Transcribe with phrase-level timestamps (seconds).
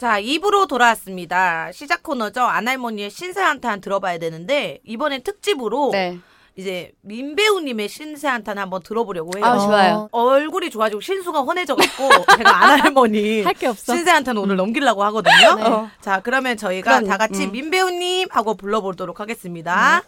[0.00, 1.70] 자, 입으로 돌아왔습니다.
[1.72, 2.40] 시작 코너죠.
[2.40, 6.18] 안할머니의 신세한탄 들어봐야 되는데 이번엔 특집으로 네.
[6.56, 9.44] 이제 민배우님의 신세한탄 한번 들어보려고 해요.
[9.44, 10.08] 아, 좋아요.
[10.10, 12.08] 얼굴이 좋아지고 신수가 헌해져갖고
[12.38, 13.94] 제가 안할머니 할게 없어.
[13.94, 15.54] 신세한탄 오늘 넘기려고 하거든요.
[15.56, 15.88] 네.
[16.00, 17.52] 자, 그러면 저희가 그럼, 다 같이 음.
[17.52, 20.02] 민배우님 하고 불러보도록 하겠습니다.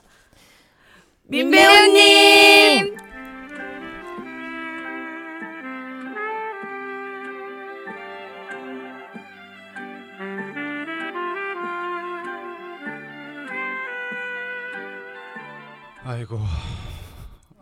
[1.24, 1.42] 네.
[1.44, 2.96] 민배우님!
[16.32, 16.46] 아이고,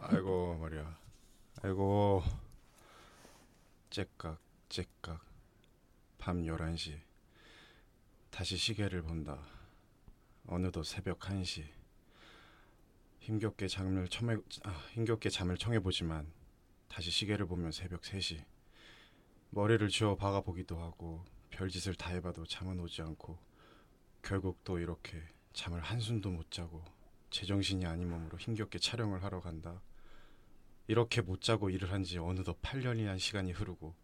[0.01, 0.99] 아이고 말이야.
[1.63, 2.23] 아이고,
[3.91, 4.39] 째깍
[4.69, 5.21] 째깍.
[6.19, 7.01] 밤 11시.
[8.31, 9.43] 다시 시계를 본다.
[10.47, 11.65] 어느덧 새벽 1시.
[13.19, 16.31] 힘겹게 잠을 청해 아, 힘겹게 잠을 청해 보지만
[16.87, 18.45] 다시 시계를 보면 새벽 3시.
[19.51, 23.37] 머리를 쥐어 박아 보기도 하고 별짓을 다 해봐도 잠은 오지 않고
[24.23, 25.21] 결국 또 이렇게
[25.55, 26.85] 잠을 한숨도 못 자고
[27.31, 29.81] 제정신이 아닌 몸으로 힘겹게 촬영을 하러 간다.
[30.87, 33.95] 이렇게 못 자고 일을 한 지 어느덧 8년이란 시간이 흐르고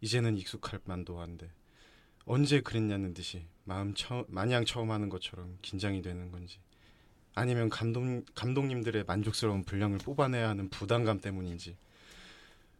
[0.00, 1.50] 이제는 익숙할 만도 한데
[2.24, 6.60] 언제 그랬냐는 듯이 마음 처, 마냥 처음 하는 것처럼 긴장이 되는 건지
[7.34, 11.76] 아니면 감독 감독님들의 만족스러운 분량을 뽑아내야 하는 부담감 때문인지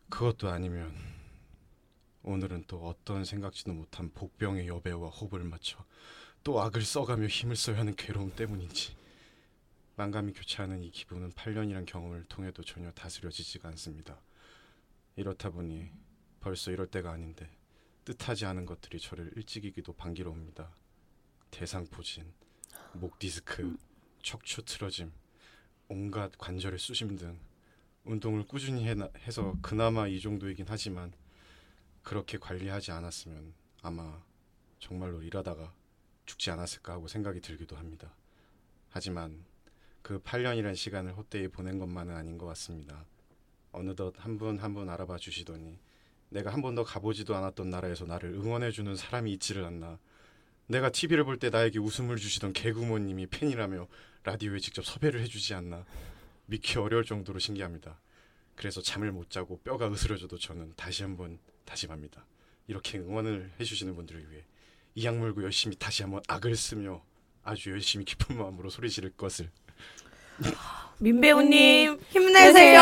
[0.08, 0.94] 그것도 아니면
[2.22, 5.84] 오늘은 또 어떤 생각지도 못한 복병의 여배우와 호흡을 맞춰
[6.44, 8.94] 또 악을 써가며 힘을 써야 하는 괴로움 때문인지
[9.96, 14.20] 만감이 교차하는 이 기분은 8년이란 경험을 통해도 전혀 다스려지지가 않습니다.
[15.16, 15.90] 이렇다 보니
[16.40, 17.50] 벌써 이럴 때가 아닌데
[18.04, 20.74] 뜻하지 않은 것들이 저를 일찍이기도 반기러웁니다.
[21.50, 22.32] 대상포진,
[22.94, 23.76] 목 디스크,
[24.22, 25.12] 척추 틀어짐,
[25.88, 27.38] 온갖 관절의 수심 등
[28.04, 31.12] 운동을 꾸준히 해, 해서 그나마 이 정도이긴 하지만
[32.02, 34.20] 그렇게 관리하지 않았으면 아마
[34.80, 35.72] 정말로 일하다가
[36.24, 38.14] 죽지 않았을까 하고 생각이 들기도 합니다.
[38.88, 39.44] 하지만
[40.02, 43.04] 그 8년이란 시간을 헛되이 보낸 것만은 아닌 것 같습니다.
[43.72, 45.78] 어느덧 한 분 한 분 알아봐 주시더니
[46.28, 49.98] 내가 한 번도 가보지도 않았던 나라에서 나를 응원해주는 사람이 있지를 않나.
[50.66, 53.86] 내가 TV를 볼 때 나에게 웃음을 주시던 개구모님이 팬이라며
[54.24, 55.84] 라디오에 직접 섭외를 해주지 않나.
[56.46, 58.00] 믿기 어려울 정도로 신기합니다.
[58.56, 62.24] 그래서 잠을 못 자고 뼈가 으스러져도 저는 다시 한번 다짐합니다.
[62.66, 64.44] 이렇게 응원을 해주시는 분들을 위해
[64.94, 67.04] 이악 물고 열심히 다시 한번 악을 쓰며
[67.42, 69.50] 아주 열심히 깊은 마음으로 소리 지를 것을
[70.98, 72.48] 민배우님 힘내세요.
[72.48, 72.80] 힘내세요.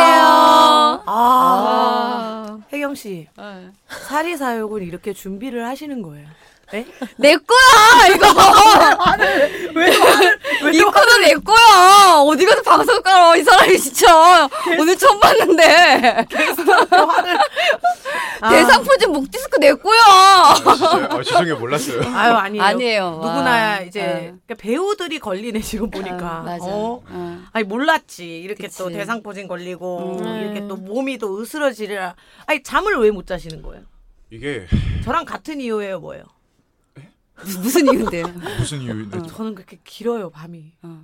[1.07, 3.69] 아, 혜경 씨 네.
[3.89, 6.27] 사리 사욕을 이렇게 준비를 하시는 거예요.
[6.71, 6.87] 네?
[7.17, 8.27] 내 거야 이거.
[10.71, 12.17] 이 거는 내 거야.
[12.19, 14.49] 어디 가서 방송 깔아 이 사람이 진짜
[14.79, 16.27] 오늘 처음 봤는데
[18.41, 18.49] 아.
[18.51, 20.01] 대상 포진 목 디스크 내 거야.
[20.07, 22.01] 아, 죄송해요 몰랐어요.
[22.17, 22.63] 아유 아니에요.
[22.65, 23.11] 아니에요.
[23.11, 23.81] 누구나 와.
[23.81, 24.13] 이제 아.
[24.21, 26.39] 그러니까 배우들이 걸리네 지금 보니까.
[26.39, 26.65] 아, 맞아.
[26.65, 27.03] 어?
[27.07, 27.39] 어.
[27.53, 28.97] 아니 몰랐지 이렇게 또 그치.
[28.99, 30.41] 대상 포진 걸리고 음.
[30.43, 32.15] 이렇게 또 몸이 또 으스러지라.
[32.47, 33.83] 아니 잠을 왜 못 자시는 거예요?
[34.31, 34.69] 이게
[35.05, 36.23] 저랑 같은 이유예요 뭐예요?
[37.61, 38.23] 무슨 이유인데?
[38.59, 39.23] 무슨 이유인데?
[39.35, 41.01] 저는 그렇게 길어요 밤이 어.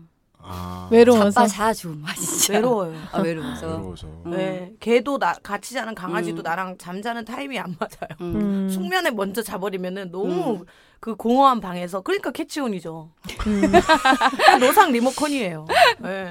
[0.48, 1.30] 아 외로워서.
[1.30, 2.02] 자빠 자 좀.
[2.06, 2.54] 아 진짜.
[2.54, 2.94] 외로워요.
[3.12, 3.66] 아 외로워서.
[3.66, 4.06] 외로워서.
[4.26, 4.30] 음.
[4.30, 6.44] 네, 걔도 나 같이 자는 강아지도 음.
[6.44, 8.16] 나랑 잠자는 타임이 안 맞아요.
[8.20, 8.36] 음.
[8.36, 8.68] 음.
[8.70, 10.64] 숙면에 먼저 자버리면은 너무
[11.00, 13.10] 그 공허한 방에서 그러니까 캐치온이죠.
[13.46, 13.62] 음.
[14.60, 15.66] 노상 리모컨이에요.
[16.00, 16.28] 네.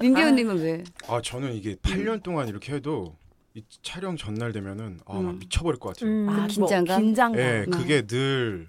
[0.00, 0.84] 민배우님은 왜?
[1.08, 3.16] 아 저는 이게 8년 동안 이렇게 해도
[3.54, 5.38] 이 촬영 전날 되면은 아, 막 음.
[5.38, 6.10] 미쳐버릴 것 같아요.
[6.10, 6.28] 음.
[6.28, 7.02] 아, 뭐 긴장감?
[7.02, 7.40] 긴장감.
[7.40, 7.70] 예, 음.
[7.70, 8.68] 그게 늘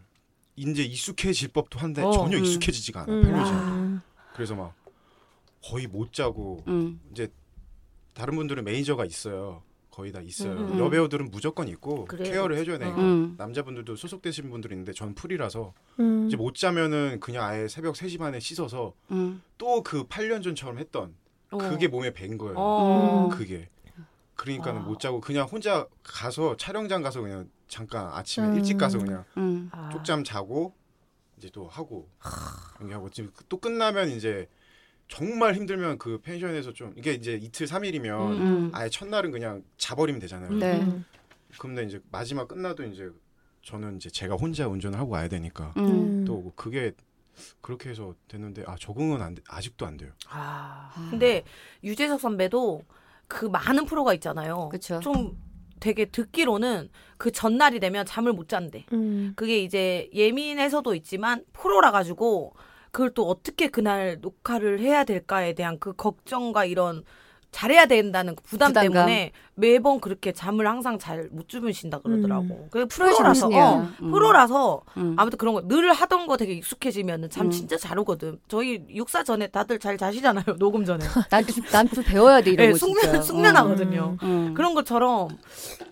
[0.56, 2.44] 이제 익숙해질 법도 한데 어, 전혀 음.
[2.44, 3.12] 익숙해지지가 않아.
[3.12, 3.22] 음.
[3.24, 3.56] 8년 전.
[3.56, 4.02] 음.
[4.38, 4.76] 그래서 막
[5.64, 7.02] 거의 못 자고 음.
[7.12, 7.28] 이제
[8.14, 9.64] 다른 분들은 매니저가 있어요.
[9.90, 10.52] 거의 다 있어요.
[10.52, 10.78] 음.
[10.78, 12.32] 여배우들은 무조건 있고 그래요.
[12.32, 13.34] 케어를 해줘야 되니까 음.
[13.36, 16.28] 남자분들도 소속되신 분들이 있는데 전 프리라서 음.
[16.28, 19.42] 이제 못 자면은 그냥 아예 새벽 3시 반에 씻어서 음.
[19.58, 21.16] 또그 8년 전처럼 했던
[21.50, 21.58] 어.
[21.58, 22.54] 그게 몸에 밴 거예요.
[22.58, 23.30] 어.
[23.34, 23.70] 그게
[24.36, 24.84] 그러니까는 아.
[24.84, 28.56] 못 자고 그냥 혼자 가서 촬영장 가서 그냥 잠깐 아침에 음.
[28.58, 29.70] 일찍 가서 그냥 음.
[29.72, 29.90] 아.
[29.90, 30.76] 쪽잠 자고
[31.38, 32.10] 이제 또 하고
[32.80, 34.48] 이렇게 하고 지금 또 끝나면 이제
[35.08, 38.72] 정말 힘들면 그 펜션에서 좀 이게 이제 이틀 삼일이면 음.
[38.74, 40.52] 아예 첫날은 그냥 자버리면 되잖아요.
[40.54, 40.82] 네.
[40.82, 41.06] 음.
[41.60, 43.10] 근데 이제 마지막 끝나도 이제
[43.62, 46.26] 저는 이제 제가 혼자 운전을 하고 와야 되니까 음.
[46.26, 46.92] 또 그게
[47.62, 50.12] 그렇게 해서 됐는데 아 적응은 안 돼, 아직도 안 돼요.
[50.28, 50.92] 아.
[50.94, 51.08] 아.
[51.10, 51.44] 근데
[51.84, 52.84] 유재석 선배도
[53.28, 54.70] 그 많은 프로가 있잖아요.
[54.70, 55.00] 그쵸.
[55.00, 55.38] 좀
[55.80, 58.86] 되게 듣기로는 그 전날이 되면 잠을 못 잔대.
[58.94, 59.34] 음.
[59.36, 62.54] 그게 이제 예민해서도 있지만 프로라 가지고
[62.92, 67.04] 그걸 또 어떻게 그날 녹화를 해야 될까에 대한 그 걱정과 이런
[67.52, 68.94] 잘해야 된다는 그 부담 부담감.
[68.94, 72.44] 때문에 매번 그렇게 잠을 항상 잘 못 주무신다 그러더라고.
[72.44, 72.68] 음.
[72.70, 73.48] 그 프로라서.
[73.48, 74.12] 어, 음.
[74.12, 75.16] 프로라서 음.
[75.18, 77.52] 아무튼 그런 거 늘 하던 거 되게 익숙해지면은 잠 음.
[77.52, 78.40] 진짜 잘 오거든.
[78.48, 80.46] 저희 육사 전에 다들 잘 자시잖아요.
[80.60, 81.04] 녹음 전에.
[81.72, 83.22] 난좀 배워야 돼 이런 네, 거 숙면 진짜.
[83.22, 84.18] 숙면하거든요.
[84.24, 84.54] 음.
[84.54, 85.30] 그런 것처럼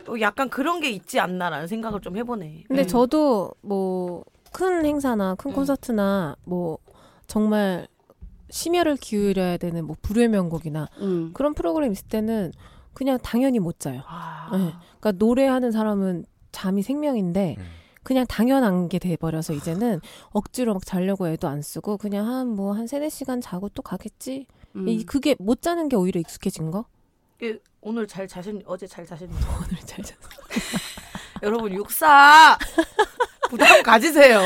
[0.08, 2.66] 어, 약간 그런 게 있지 않나라는 생각을 좀 해보네.
[2.68, 2.88] 근데 음.
[2.88, 5.56] 저도 뭐 큰 행사나 큰 음.
[5.56, 6.78] 콘서트나 뭐
[7.28, 7.88] 정말
[8.56, 11.32] 심혈을 기울여야 되는 뭐 불후의 명곡이나 음.
[11.34, 12.54] 그런 프로그램 있을 때는
[12.94, 14.02] 그냥 당연히 못 자요.
[14.08, 14.74] 아, 네.
[15.00, 16.24] 그러니까 노래하는 사람은
[16.54, 17.66] 잠이 생명인데 네.
[18.02, 20.00] 그냥 당연한 게 돼버려서 이제는
[20.32, 24.48] 억지로 막 자려고 애도 안 쓰고 그냥 한 뭐한 세네 시간 자고 또 가겠지.
[24.78, 24.88] 음.
[24.88, 26.86] 이 그게 못 자는 게 오히려 익숙해진 거?
[27.42, 29.38] 이게 오늘 잘 자신 어제 잘 자셨나요?
[29.68, 30.18] 오늘 잘 잤어.
[31.44, 32.58] 여러분 육사
[33.50, 34.40] 부담 가지세요.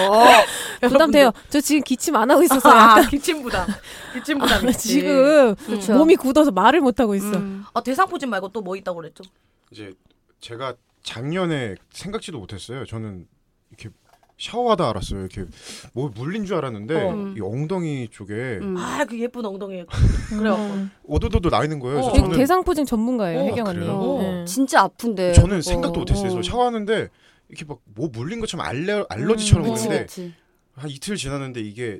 [0.81, 1.31] 부담돼요.
[1.49, 3.67] 저 지금 기침 안 하고 있어서 아, 약간 기침 부담.
[4.13, 4.87] 기침 부담 있지.
[4.89, 5.93] 지금 그렇죠.
[5.93, 7.27] 몸이 굳어서 말을 못 하고 있어.
[7.37, 7.63] 음.
[7.73, 9.23] 아, 대상포진 말고 또 뭐 있다고 그랬죠?
[9.71, 9.93] 이제
[10.41, 12.85] 제가 작년에 생각지도 못했어요.
[12.85, 13.25] 저는
[13.71, 13.89] 이렇게
[14.37, 15.19] 샤워하다 알았어요.
[15.21, 15.45] 이렇게
[15.93, 17.33] 뭐 물린 줄 알았는데 어.
[17.37, 18.75] 이 엉덩이 쪽에 음.
[18.77, 19.85] 아, 그 예쁜 엉덩이에.
[20.29, 20.63] 그래갖고.
[20.63, 20.91] 음.
[21.03, 21.99] 오도도도 나 있는 거예요.
[21.99, 22.13] 어.
[22.13, 23.85] 저는 대상포진 전문가예요, 어, 혜경 언니.
[23.89, 24.19] 어.
[24.21, 24.45] 네.
[24.45, 25.33] 진짜 아픈데.
[25.33, 25.61] 저는.
[25.61, 26.23] 생각도 못했어요.
[26.33, 26.41] 그래서 어.
[26.43, 27.09] 샤워하는데
[27.49, 30.33] 이렇게 막 뭐 물린 것처럼 알레, 알러지처럼 음, 그치, 오는데 그치.
[30.75, 31.99] 한 이틀 지났는데 이게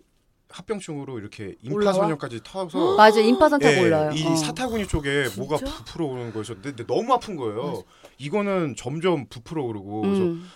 [0.49, 1.55] 합병증으로 이렇게?
[1.61, 4.11] 임파선염까지 타서 맞아 임파선 타고 예, 올라요.
[4.13, 4.35] 이 어.
[4.35, 5.73] 사타구니 쪽에 뭐가 진짜?
[5.75, 7.83] 부풀어 오르는 거여서 근데, 근데 너무 아픈 거예요.
[8.17, 10.49] 이거는 점점 부풀어 오르고 그래서 음.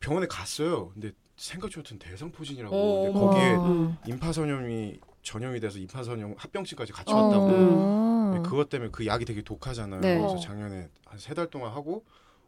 [0.00, 0.90] 병원에 갔어요.
[0.92, 2.74] 근데 생각지 못한 대상포진이라고.
[2.76, 3.20] 어, 어머.
[3.20, 3.96] 거기에 음.
[4.06, 7.16] 임파선염이 전염이 돼서 임파선염 합병증까지 같이 어.
[7.16, 7.46] 왔다고.
[7.46, 8.32] 음.
[8.32, 10.00] 근데 그것 때문에 그 약이 되게 독하잖아요.
[10.00, 10.18] 네.
[10.18, 10.38] 그래서 어.
[10.38, 12.04] 작년에 한 세 달 동안 하고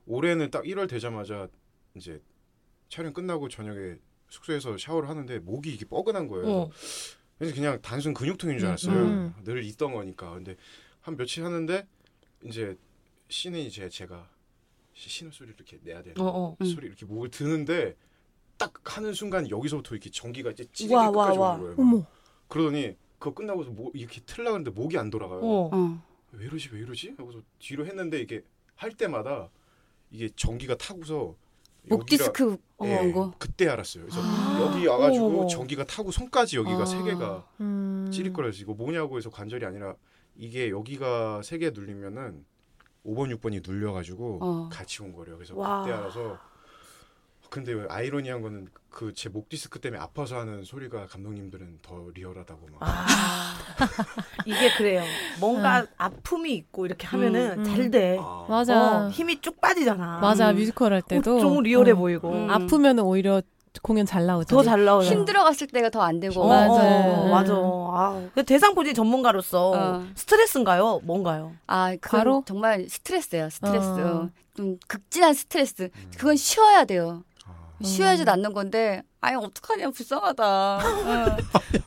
[0.07, 1.49] 올해는 딱 1월 되자마자
[2.01, 2.21] 이제
[2.89, 3.97] 촬영 끝나고 저녁에
[4.31, 6.49] 숙소에서 샤워를 하는데 목이 이게 뻐근한 거예요.
[6.51, 6.71] 어.
[7.39, 8.95] 그래서 그냥 단순 근육통인 줄 음, 알았어요.
[9.05, 9.35] 음.
[9.45, 10.33] 늘 있던 거니까.
[10.35, 10.57] 근데
[11.01, 11.87] 한 며칠 하는데
[12.45, 12.77] 이제
[13.29, 14.29] 신이 이제 제가
[14.95, 16.57] 시- 신음 소리를 이렇게 내야 되는 어, 어.
[16.61, 16.67] 음.
[16.67, 17.97] 소리 이렇게 목을 드는데
[18.59, 21.77] 딱 하는 순간 여기서부터 이렇게 전기가 이제 찌르게 와, 끝까지 와, 오는 거예요.
[21.79, 22.07] 어머.
[22.49, 25.41] 그러더니 그거 끝나고서 목 이렇게 틀라 그랬는데 목이 안 돌아가요.
[25.43, 25.71] 어.
[25.73, 26.03] 어.
[26.33, 27.15] 왜 이러지 왜 이러지?
[27.17, 28.43] 하고서 뒤로 했는데 이게
[28.75, 29.51] 할 때마다
[30.11, 31.37] 이게 전기가 타고서
[31.89, 33.33] 목 디스크 예, 온 거.
[33.39, 34.05] 그때 알았어요.
[34.05, 34.59] 그래서 아.
[34.63, 35.47] 여기 와가지고 어머.
[35.47, 36.87] 전기가 타고 손까지 여기가 아.
[36.87, 38.09] 세 개가 음.
[38.13, 38.33] 찌릿
[38.63, 39.95] 이거 뭐냐고 해서 관절이 아니라
[40.37, 42.45] 이게 여기가 세 개 눌리면은
[43.05, 44.69] 5번 6번이 눌려가지고 어.
[44.71, 45.37] 같이 온 거래요.
[45.37, 45.83] 그래서 와.
[45.83, 46.39] 그때 알아서
[47.51, 52.67] 근데 왜 아이러니한 거는 그 제 목 디스크 때문에 아파서 하는 소리가 감독님들은 더 리얼하다고
[52.73, 52.79] 막.
[52.81, 53.55] 아.
[54.47, 55.03] 이게 그래요.
[55.41, 57.65] 뭔가 아픔이 있고 이렇게 하면은 음, 음.
[57.65, 58.19] 잘 돼.
[58.21, 58.47] 아.
[58.49, 59.07] 맞아.
[59.07, 60.19] 어, 힘이 쭉 빠지잖아.
[60.21, 60.57] 맞아 음.
[60.57, 61.95] 뮤지컬 할 때도 어, 좀 리얼해 어.
[61.97, 62.31] 보이고.
[62.33, 62.51] 음.
[62.51, 63.43] 아프면 오히려
[63.83, 64.61] 공연 잘 나오잖아.
[64.63, 65.15] 더잘 나오잖아.
[65.17, 66.41] 힘들어 갔을 때가 더 안 되고.
[66.43, 66.73] 어, 맞아.
[66.73, 67.31] 어, 음.
[67.31, 67.53] 맞아.
[67.55, 70.07] 아, 그 대상 포진 전문가로서 어.
[70.17, 71.01] 스트레스인가요?
[71.05, 71.53] 뭔가요?
[71.69, 72.43] 아, 바로?
[72.47, 73.87] 정말 스트레스야, 스트레스.
[73.89, 74.29] 어.
[74.57, 75.91] 좀 극진한 스트레스.
[75.95, 76.11] 음.
[76.17, 77.23] 그건 쉬어야 돼요.
[77.83, 77.87] 아.
[77.87, 80.45] 쉬어야지 낫는 건데, 아니, 어떡하냐, 불쌍하다.
[80.45, 81.37] 어.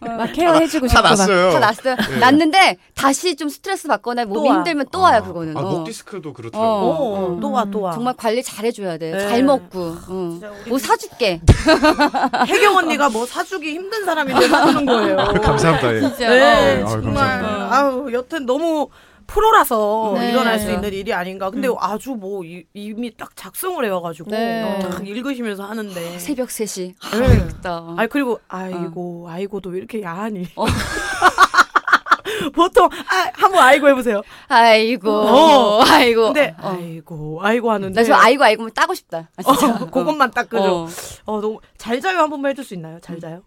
[0.17, 1.09] 막 케어해주고 다 싶고 막.
[1.09, 1.51] 났어요.
[1.51, 1.95] 다 났어요.
[1.95, 2.17] 네.
[2.19, 4.55] 났는데, 다시 좀 스트레스 받거나 몸이 와.
[4.57, 5.27] 힘들면 또 와요, 아.
[5.27, 5.57] 그거는.
[5.57, 5.71] 아, 어.
[5.71, 6.69] 목 디스크도 그렇더라고요.
[6.71, 6.95] 어.
[6.95, 7.39] 어, 음.
[7.39, 7.93] 또 와, 또 와.
[7.93, 9.11] 정말 관리 잘 해줘야 돼.
[9.11, 9.19] 네.
[9.19, 9.79] 잘 먹고.
[9.79, 10.29] 어.
[10.31, 11.41] 진짜 우리 뭐 사줄게.
[12.47, 15.19] 혜경 언니가 뭐 사주기 힘든 사람인데 사주는 거예요.
[15.19, 15.95] 아, 감사합니다.
[15.95, 15.99] 예.
[16.01, 16.29] 진짜.
[16.29, 17.13] 네, 아유, 정말.
[17.13, 17.75] 감사합니다.
[17.77, 18.89] 아우, 여튼 너무
[19.33, 20.29] 프로라서 네.
[20.29, 20.71] 일어날 수.
[20.71, 21.49] 있는 일이 아닌가.
[21.49, 21.75] 근데 음.
[21.79, 24.79] 아주 뭐 이, 이미 딱 작성을 해와가지고 네.
[24.79, 26.19] 딱 읽으시면서 하는데.
[26.19, 26.93] 새벽 3시.
[27.01, 27.25] 아, 네.
[27.25, 27.95] 어렵다.
[27.97, 30.47] 아니 그리고 아이고 아이고도 왜 이렇게 야하니?
[30.55, 30.65] 어.
[32.53, 34.21] 보통 아 한번 아이고 해보세요.
[34.47, 35.09] 아이고.
[35.09, 35.81] 어.
[35.83, 36.25] 아이고.
[36.25, 36.77] 근데 어.
[36.77, 38.01] 아이고 아이고 하는데.
[38.01, 39.29] 나저 아이고 아이고 따고 싶다.
[39.35, 39.75] 아, 진짜.
[39.75, 40.85] 어, 그것만 딱 그죠.
[40.85, 40.87] 어.
[41.25, 41.41] 어.
[41.41, 42.99] 너무 잘 자요 한 번만 해줄 수 있나요?
[43.01, 43.41] 잘 자요?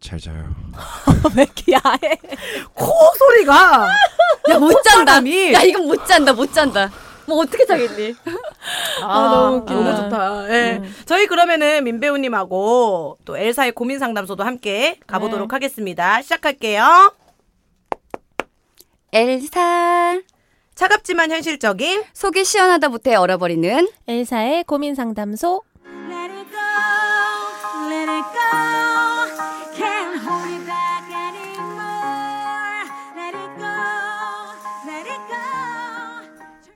[0.00, 0.44] 잘 자요.
[1.36, 2.18] 왜 이렇게 야해?
[2.74, 2.86] 코
[3.18, 3.88] 소리가
[4.50, 5.12] 야, 못 잔다.
[5.12, 6.90] 사람이 야, 이건 못 잔다, 못 잔다.
[7.26, 8.14] 뭐 어떻게 자겠니?
[9.02, 9.74] 아, 너무 웃기다.
[9.74, 10.48] 너무 좋다.
[10.50, 10.82] 예.
[11.06, 16.22] 저희 그러면은 민 배우님하고 또 엘사의 고민 상담소도 함께 가보도록 하겠습니다.
[16.22, 17.12] 시작할게요.
[19.12, 20.20] 엘사.
[20.76, 25.62] 차갑지만 현실적인 속이 시원하다 못해 얼어버리는 엘사의 고민 상담소.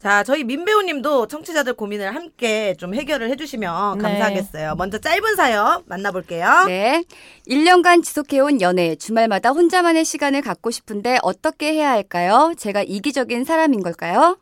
[0.00, 4.02] 자, 저희 민배우님도 청취자들 고민을 함께 좀 해결을 해주시면 네.
[4.02, 4.74] 감사하겠어요.
[4.76, 6.64] 먼저 짧은 사연 만나볼게요.
[6.66, 7.04] 네.
[7.46, 12.54] 1년간 지속해온 연애, 주말마다 혼자만의 시간을 갖고 싶은데 어떻게 해야 할까요?
[12.56, 14.38] 제가 이기적인 사람인 걸까요?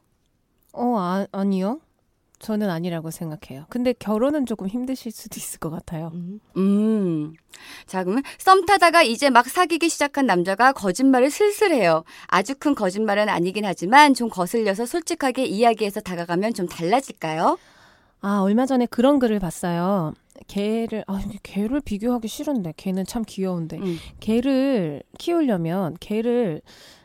[0.72, 1.80] 어 아, 아니요.
[2.38, 3.66] 저는 아니라고 생각해요.
[3.68, 6.12] 근데 결혼은 조금 힘드실 수도 있을 것 같아요.
[6.14, 6.40] 음.
[6.56, 7.34] 음.
[7.86, 12.04] 자, 그러면 썸 타다가 이제 막 사귀기 시작한 남자가 거짓말을 슬슬 해요.
[12.28, 17.58] 아주 큰 거짓말은 아니긴 하지만 좀 거슬려서 솔직하게 이야기해서 다가가면 좀 달라질까요?
[18.20, 20.12] 아, 얼마 전에 그런 글을 봤어요.
[20.46, 23.78] 개를, 아, 개를 비교하기 싫은데, 개는 참 귀여운데.
[23.78, 23.98] 음.
[24.20, 26.60] 개를 키우려면 개를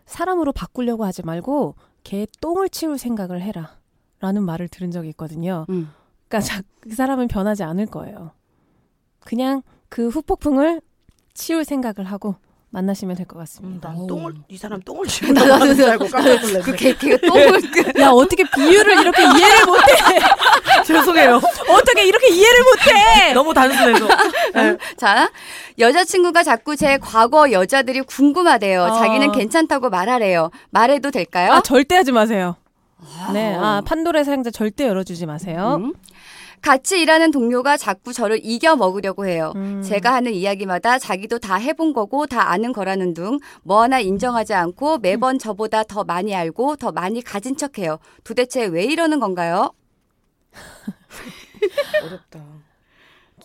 [0.06, 3.78] 사람으로 바꾸려고 하지 말고 개 똥을 치울 생각을 해라.
[4.24, 5.65] 라는 말을 들은 적이 있거든요.
[5.68, 5.92] 음.
[6.30, 8.32] 그러니까 자- 그 사람은 변하지 않을 거예요.
[9.20, 10.80] 그냥 그 후폭풍을
[11.34, 12.36] 치울 생각을 하고
[12.70, 13.89] 만나시면 될것 음, 같습니다.
[13.89, 14.08] 난 오.
[14.08, 16.62] 똥을 이 사람 똥을 치우려고 하는 줄 알고 깜짝 놀랐네.
[16.62, 19.84] 그 개, 개가 똥을 그 야 어떻게 비유를 이렇게 이해를 못해?
[20.88, 21.36] 죄송해요.
[21.70, 23.34] 어떻게 이렇게 이해를 못해?
[23.36, 24.08] 너무 단순해서.
[24.56, 24.77] 네.
[24.96, 25.30] 자,
[25.77, 28.84] 여자친구가 자꾸 제 과거 여자들이 궁금하대요.
[28.84, 28.92] 어.
[29.00, 30.50] 자기는 괜찮다고 말하래요.
[30.70, 31.51] 말해도 될까요?
[31.51, 32.56] 아 절대 하지 마세요.
[33.34, 35.78] 네, 아 판도라의 사용자 절대 열어주지 마세요.
[35.82, 35.94] 음.
[36.62, 39.52] 같이 일하는 동료가 자꾸 저를 이겨 먹으려고 해요.
[39.58, 39.82] 음.
[39.84, 45.00] 제가 하는 이야기마다 자기도 다 해본 거고 다 아는 거라는 둥 뭐 하나 인정하지 않고
[45.00, 47.98] 매번 저보다 더 많이 알고 더 많이 가진 척해요.
[48.24, 49.72] 도대체 왜 이러는 건가요?
[52.06, 52.40] 어렵다.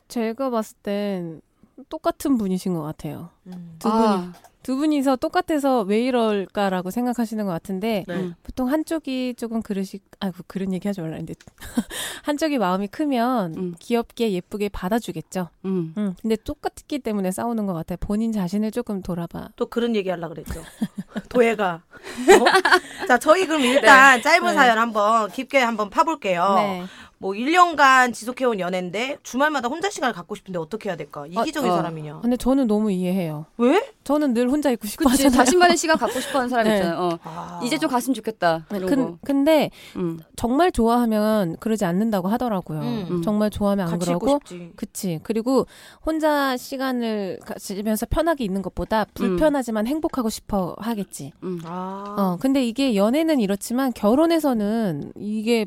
[0.09, 1.41] 제가 봤을 땐
[1.89, 3.31] 똑같은 분이신 것 같아요.
[3.47, 3.77] 음.
[3.79, 4.33] 두 분이 아,
[4.63, 8.15] 두 분이서 똑같아서 왜 이럴까라고 생각하시는 것 같은데 네.
[8.15, 8.35] 음.
[8.43, 11.35] 보통 한쪽이 조금 그릇이 아이고 그런 얘기 하지 말라는데
[12.25, 13.75] 한쪽이 마음이 크면 음.
[13.79, 15.49] 귀엽게 예쁘게 받아주겠죠.
[15.65, 15.95] 음.
[15.97, 17.97] 음, 근데 똑같기 때문에 싸우는 것 같아요.
[18.01, 19.49] 본인 자신을 조금 돌아봐.
[19.57, 20.61] 또 그런 얘기 하려고 그랬죠.
[21.31, 21.83] 도예가.
[21.85, 23.07] 어?
[23.09, 24.55] 자, 저희 그럼 일단 짧은 네.
[24.55, 26.87] 사연 한번 깊게 한번 파볼게요.
[27.19, 27.27] 네.
[27.27, 31.27] 뭐 1년간 지속해온 연애인데 주말마다 혼자 시간을 갖고 싶은데 어떻게 해야 될까?
[31.27, 31.77] 이기적인 어.
[31.77, 32.21] 사람이냐?
[32.21, 33.47] 근데 저는 너무 이해해요.
[33.57, 33.93] 왜?
[34.05, 35.45] 저는 늘 혼자 있고 싶어 그치 하잖아요.
[35.45, 36.77] 자신만의 시간 갖고 싶어 하는 사람 네.
[36.77, 36.99] 있잖아요.
[36.99, 37.19] 어.
[37.25, 37.61] 아.
[37.65, 38.67] 이제 좀 갔으면 좋겠다.
[38.69, 40.21] 근, 근데 음.
[40.37, 42.81] 정말 좋아하면 그러지 않는다고 하더라고요.
[42.81, 43.23] 음.
[43.23, 44.73] 정말 좋아하면 안 그러고 싶지.
[44.77, 45.21] 그치.
[45.25, 45.67] 그리고
[46.07, 51.33] 혼자 시간을 가지면서 편하게 있는 것보다 불편하지만 행복하고 싶어 하겠지.
[51.43, 51.61] 음.
[51.65, 52.15] 아.
[52.17, 55.67] 어, 근데 이게 연애는 이렇지만 결혼에서는 이게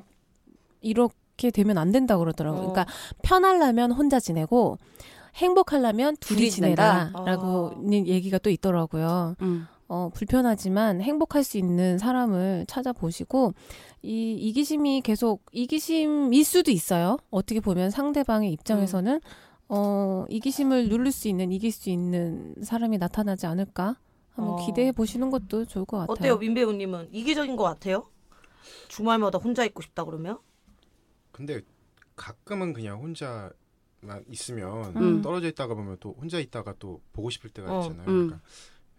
[0.82, 2.62] 이렇게 되면 안 된다고 그러더라고요.
[2.62, 2.72] 어.
[2.72, 4.78] 그러니까 편하려면 혼자 지내고
[5.36, 6.52] 행복하려면 둘이 둘이?
[6.52, 7.80] 지내라라고 아.
[7.80, 9.36] 는 얘기가 또 있더라고요.
[9.42, 9.68] 음.
[9.88, 13.54] 어, 불편하지만 행복할 수 있는 사람을 찾아보시고
[14.04, 17.18] 이 이기심이 계속 이기심일 수도 있어요.
[17.30, 19.20] 어떻게 보면 상대방의 입장에서는
[19.68, 23.98] 어, 이기심을 누를 수 있는 이길 수 있는 사람이 나타나지 않을까?
[24.32, 24.66] 한번 어.
[24.66, 26.14] 기대해 보시는 것도 좋을 것 같아요.
[26.14, 28.08] 어때요, 민 배우님은 이기적인 것 같아요?
[28.88, 30.40] 주말마다 혼자 있고 싶다 그러면?
[31.32, 31.62] 근데
[32.16, 33.52] 가끔은 그냥 혼자
[34.02, 35.22] 만 있으면 음.
[35.22, 37.82] 떨어져 있다가 보면 또 혼자 있다가 또 보고 싶을 때가 어.
[37.82, 38.08] 있잖아요.
[38.08, 38.28] 음.
[38.28, 38.40] 그러니까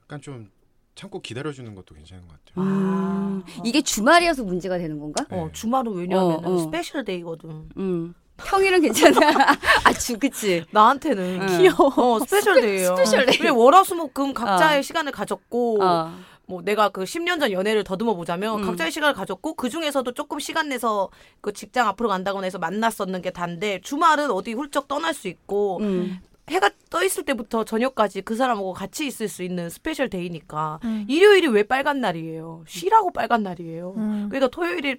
[0.02, 0.50] 약간 좀
[0.94, 2.64] 참고 기다려주는 것도 괜찮은 것 같아요.
[2.64, 3.42] 음.
[3.46, 3.62] 아.
[3.64, 5.24] 이게 주말이어서 문제가 되는 건가?
[5.30, 5.52] 어, 네.
[5.52, 6.58] 주말은 왜냐하면 어, 어.
[6.58, 7.68] special day거든.
[7.76, 8.14] 음.
[8.36, 9.18] 평일은 괜찮아.
[9.84, 10.64] 아, 주, 그치.
[10.70, 11.58] 나한테는 응.
[11.58, 11.92] 귀여워.
[11.96, 12.96] 어, special day예요.
[12.96, 13.38] special day.
[13.42, 16.12] 왜 월화수목금 각자의 시간을 가졌고 어.
[16.52, 18.66] 뭐 내가 그 10년 전 연애를 더듬어 보자면 음.
[18.66, 21.08] 각자의 시간을 가졌고 그 중에서도 조금 시간 내서
[21.40, 26.20] 그 직장 앞으로 간다거나 해서 만났었는 게 단데 주말은 어디 훌쩍 떠날 수 있고 음.
[26.50, 31.06] 해가 떠 있을 때부터 저녁까지 그 사람하고 같이 있을 수 있는 special day니까 음.
[31.08, 32.64] 일요일이 왜 빨간 날이에요?
[32.66, 33.94] 쉬라고 빨간 날이에요.
[33.96, 34.26] 음.
[34.28, 34.96] 그러니까 토요일이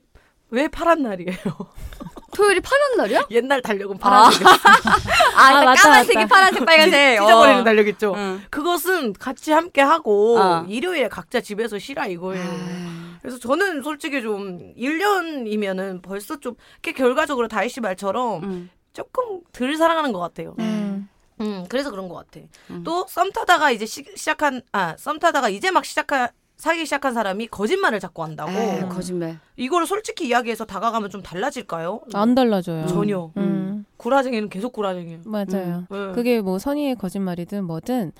[0.53, 1.35] 왜 파란 날이에요?
[2.35, 3.25] 토요일이 파란 날이야?
[3.31, 4.45] 옛날 달력은 파란색.
[4.45, 4.51] 아,
[5.35, 6.27] 아, 맞다, 까만색이 맞다.
[6.27, 7.19] 파란색, 빨간색.
[7.21, 7.63] 찢어버리는 어.
[7.63, 8.13] 달력 있죠.
[8.15, 8.41] 응.
[8.51, 10.65] 그것은 같이 함께 하고 어.
[10.69, 12.43] 일요일에 각자 집에서 쉬라 이거예요.
[12.43, 13.17] 아.
[13.21, 18.69] 그래서 저는 솔직히 좀 1년이면은 벌써 좀 이렇게 결과적으로 다희 씨 말처럼 음.
[18.93, 20.55] 조금 덜 사랑하는 것 같아요.
[20.59, 21.09] 음.
[21.41, 22.45] 음, 그래서 그런 것 같아.
[22.69, 22.83] 음.
[22.83, 26.29] 또썸 타다가 이제 시, 작한 아, 썸 타다가 이제 막 시작한
[26.63, 28.49] 사귀기 시작한 사람이 거짓말을 자꾸 한다고.
[28.51, 29.37] 에이, 거짓말.
[29.57, 31.99] 이걸 솔직히 이야기해서 다가가면 좀 달라질까요?
[32.13, 32.87] 안 달라져요.
[32.87, 33.33] 전혀.
[33.35, 33.83] 음.
[33.97, 35.19] 구라쟁이는 계속 구라쟁이에요.
[35.25, 35.85] 맞아요.
[35.89, 36.11] 네.
[36.15, 38.13] 그게 뭐 선의의 거짓말이든 뭐든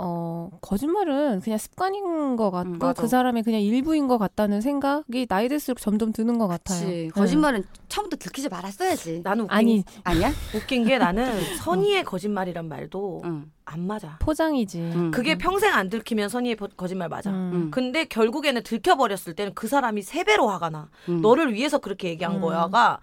[0.00, 2.94] 어 거짓말은 그냥 습관인 것 같고 음.
[2.96, 6.88] 그 사람의 그냥 일부인 것 같다는 생각이 나이 들수록 점점 드는 것 같아요.
[6.88, 7.08] 네.
[7.08, 9.20] 거짓말은 처음부터 들키지 말았어야지.
[9.22, 10.32] 나는 웃긴, 아니 아니야?
[10.54, 11.24] 웃긴 게 나는
[11.62, 13.50] 선의의 거짓말이란 말도 응.
[13.66, 14.18] 안 맞아.
[14.20, 14.80] 포장이지.
[14.80, 15.10] 응.
[15.12, 17.30] 그게 평생 안 들키면 선의의 버- 거짓말 맞아.
[17.30, 17.50] 음.
[17.54, 17.70] 음.
[17.70, 20.88] 근데 결국에는 들켜버렸을 때는 그 사람이 세 배로 화가 나.
[21.08, 21.20] 음.
[21.20, 22.40] 너를 위해서 그렇게 얘기한 음.
[22.40, 22.98] 거야가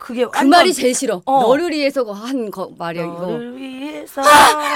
[0.00, 1.20] 그게 그 말이 제일 싫어.
[1.26, 1.40] 어.
[1.42, 3.20] 너를 위해서 한 거, 말이야, 이거.
[3.20, 4.22] 너를 위해서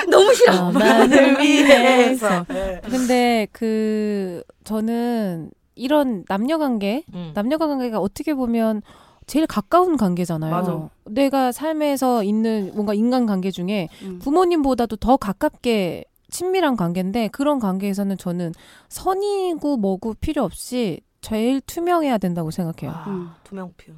[0.09, 0.71] 너무 싫어.
[0.71, 2.45] 나를 위해서.
[2.49, 2.81] 네.
[2.89, 7.33] 근데 그 저는 이런 남녀 관계, 음.
[7.35, 8.83] 남녀 관계가 어떻게 보면
[9.27, 10.51] 제일 가까운 관계잖아요.
[10.53, 10.89] 맞아.
[11.07, 14.19] 내가 삶에서 있는 뭔가 인간 관계 중에 음.
[14.23, 18.53] 부모님보다도 더 가깝게 친밀한 관계인데 그런 관계에서는 저는
[18.91, 22.91] 선이고 뭐고 필요 없이 제일 투명해야 된다고 생각해요.
[22.97, 23.31] 아, 음.
[23.45, 23.95] 투명표.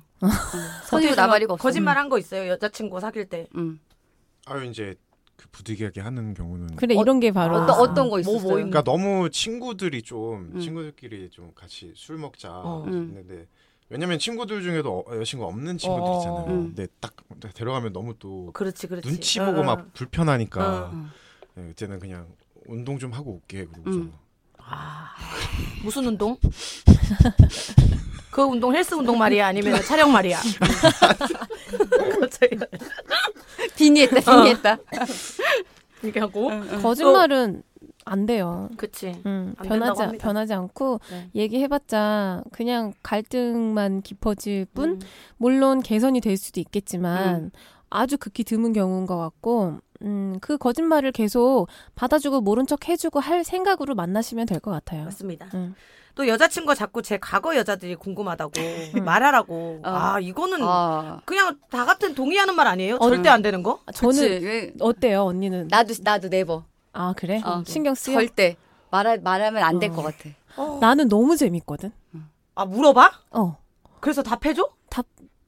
[0.88, 1.62] 선이고 나발이가 없어.
[1.62, 3.46] 거짓말 한 거 있어요 여자친구 사귈 때.
[3.56, 3.80] 음.
[4.46, 4.94] 아유 이제
[5.36, 7.78] 그 부득이하게 하는 경우는 그래 어- 이런 게 바로 어떤 아.
[7.80, 8.40] 어떤 거 뭐, 있었어요?
[8.42, 10.60] 뭐 있는- 그러니까 너무 친구들이 좀 음.
[10.60, 12.84] 친구들끼리 좀 같이 술 먹자 어.
[12.86, 13.08] 음.
[13.16, 13.46] 했는데
[13.88, 16.16] 왜냐면 친구들 중에도 어- 여자친구 없는 친구들 어.
[16.18, 16.44] 있잖아요.
[16.46, 16.74] 음.
[16.74, 17.12] 근데 딱
[17.54, 19.08] 데려가면 너무 또 그렇지 그렇지.
[19.08, 19.64] 눈치 어, 보고 어.
[19.64, 20.90] 막 불편하니까 어.
[20.92, 21.10] 음.
[21.54, 22.28] 네, 그때는 그냥
[22.66, 24.12] 운동 좀 하고 올게 그러고서 음.
[24.68, 25.10] 아,
[25.82, 26.36] 무슨 운동?
[28.30, 30.38] 그 운동 헬스 운동 말이야 아니면 촬영 말이야?
[32.20, 32.56] 갑자기
[33.76, 34.78] 빈이했다, 빈이했다.
[36.02, 36.50] 이렇게 하고.
[36.82, 37.62] 거짓말은
[38.04, 38.68] 안 돼요.
[38.76, 39.20] 그치.
[39.26, 40.22] 음, 안 변하지 합니다.
[40.24, 41.28] 변하지 않고 네.
[41.34, 45.00] 얘기해봤자 그냥 갈등만 깊어질 뿐 음.
[45.38, 47.50] 물론 개선이 될 수도 있겠지만 음.
[47.90, 53.44] 아주 극히 드문 경우인 것 같고 음, 그 거짓말을 계속 받아주고 모른 척 해주고 할
[53.44, 55.04] 생각으로 만나시면 될 것 같아요.
[55.04, 55.48] 맞습니다.
[55.54, 55.74] 음.
[56.14, 58.52] 또 여자친구가 자꾸 제 과거 여자들이 궁금하다고
[59.04, 59.80] 말하라고.
[59.84, 59.88] 어.
[59.88, 61.20] 아 이거는 아.
[61.26, 62.96] 그냥 다 같은 동의하는 말 아니에요?
[62.96, 63.80] 어, 절대 안 되는 거?
[63.94, 64.44] 저는 그치.
[64.46, 65.68] 왜- 어때요, 언니는?
[65.68, 66.64] 나도 나도 네버.
[66.94, 67.42] 아 그래?
[67.44, 67.62] 어.
[67.66, 68.14] 신경 쓰여?
[68.14, 68.56] 절대
[68.90, 69.94] 말하 말하면 안될 어.
[69.94, 70.30] 것 같아.
[70.80, 71.92] 나는 너무 재밌거든.
[72.54, 73.10] 아 물어봐?
[73.32, 73.58] 어.
[74.00, 74.66] 그래서 답해줘?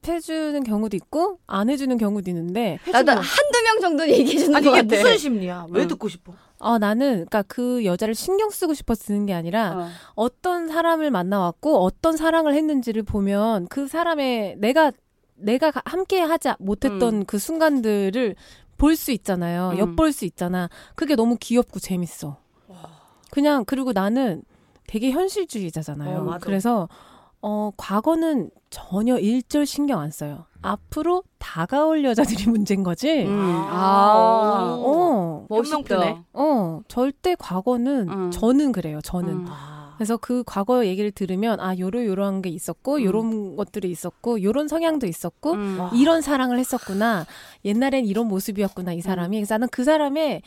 [0.09, 4.77] 해주는 경우도 있고 안 해주는 경우도 있는데 나도 한두 명 정도 얘기해 주는 아니 것
[4.77, 5.03] 이게 같아.
[5.03, 5.67] 무슨 심리야?
[5.71, 5.89] 왜 응.
[5.89, 6.33] 듣고 싶어?
[6.61, 9.89] 아 나는 그러니까 그 여자를 신경 쓰고 싶어서 듣는 게 아니라 어.
[10.15, 14.91] 어떤 사람을 만나왔고 어떤 사랑을 했는지를 보면 그 사람의 내가
[15.37, 18.35] 내가 가- 함께 하지 못했던 그 순간들을
[18.77, 19.71] 볼 수 있잖아요.
[19.75, 19.79] 음.
[19.79, 20.69] 엿볼 수 있잖아.
[20.95, 22.39] 그게 너무 귀엽고 재밌어.
[23.31, 24.43] 그냥 그리고 나는
[24.87, 26.19] 되게 현실주의자잖아요.
[26.29, 26.39] 어.
[26.41, 26.89] 그래서
[27.41, 30.47] 어 과거는 전혀 일절 신경 안 써요.
[30.61, 33.25] 앞으로 다가올 여자들이 문제인 거지.
[33.25, 33.39] 음.
[33.71, 33.77] 아.
[33.77, 34.77] 아.
[34.79, 36.23] 어, 현명표네.
[36.33, 38.31] 어, 절대 과거는 음.
[38.31, 39.01] 저는 그래요.
[39.03, 39.33] 저는.
[39.33, 39.47] 음.
[39.49, 39.95] 아.
[39.97, 43.05] 그래서 그 과거 얘기를 들으면 아 요러 요러한 게 있었고 음.
[43.05, 45.81] 요런 것들이 있었고 요런 성향도 있었고 음.
[45.81, 45.91] 와.
[45.93, 47.27] 이런 사랑을 했었구나
[47.65, 50.43] 옛날엔 이런 모습이었구나 이 사람이 그래서 나는 그 사람의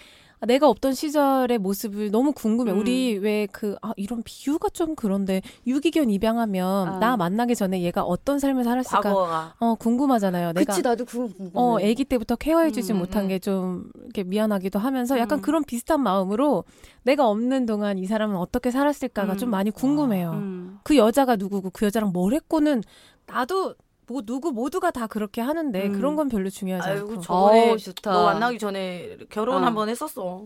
[0.48, 2.80] 내가 없던 시절의 모습을 너무 궁금해 음.
[2.80, 7.00] 우리 왜 그 아 이런 비유가 좀 그런데 유기견 입양하면 아.
[7.00, 11.52] 나 만나기 전에 얘가 어떤 삶을 살았을까 과거가 어 궁금하잖아요 내가 그치 나도 그거 궁금해.
[11.54, 13.28] 어, 아기 때부터 케어해주지 음, 못한 음.
[13.30, 15.42] 게좀 이렇게 미안하기도 하면서 약간 음.
[15.42, 16.64] 그런 비슷한 마음으로
[17.04, 19.38] 내가 없는 동안 이 사람은 어떻게 살았을까가 음.
[19.38, 20.32] 좀 많이 궁금해요.
[20.32, 20.80] 음.
[20.84, 22.82] 그 여자가 누구고 그 여자랑 뭘 했고는
[23.28, 23.76] 나도
[24.08, 25.94] 뭐 누구 모두가 다 그렇게 하는데 음.
[25.94, 27.22] 그런 건 별로 중요하지 아이고 않고.
[27.22, 28.12] 저번에 어우, 좋다.
[28.12, 29.66] 너 만나기 전에 결혼 어.
[29.66, 30.44] 한번 했었어.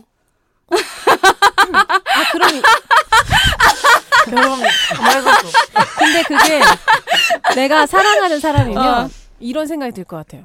[0.68, 2.50] 아 그럼
[4.26, 4.66] 결혼 한번
[5.06, 5.48] 했었어.
[5.98, 6.60] 근데 그게
[7.54, 9.08] 내가 사랑하는 사람이면 어.
[9.40, 10.44] 이런 생각이 들 것 같아요.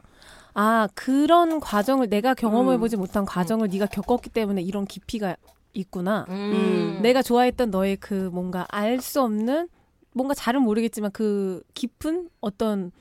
[0.53, 2.99] 아 그런 과정을 내가 경험해보지 음.
[3.01, 5.35] 못한 과정을 네가 겪었기 때문에 이런 깊이가
[5.73, 6.25] 있구나.
[6.29, 6.99] 음.
[7.01, 9.69] 내가 좋아했던 너의 그 뭔가 알 수 없는
[10.13, 12.91] 뭔가 잘은 모르겠지만 그 깊은 어떤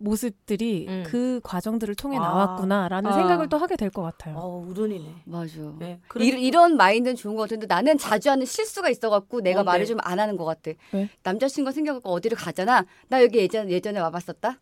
[0.00, 1.04] 모습들이 음.
[1.06, 2.20] 그 과정들을 통해 아.
[2.20, 3.14] 나왔구나라는 아.
[3.14, 4.36] 생각을 또 하게 될 것 같아요.
[4.36, 5.22] 어 우른이네.
[5.24, 5.54] 맞아.
[5.78, 5.98] 네.
[6.20, 9.86] 이, 이런 마인드는 좋은 것 같은데 나는 자주 하는 실수가 있어갖고 내가 어, 말을 네.
[9.86, 10.70] 좀안 하는 것 같아.
[10.92, 11.08] 왜?
[11.24, 12.84] 남자친구가 생겨갖고 어디를 가잖아.
[13.08, 14.60] 나 여기 예전 예전에 와봤었다.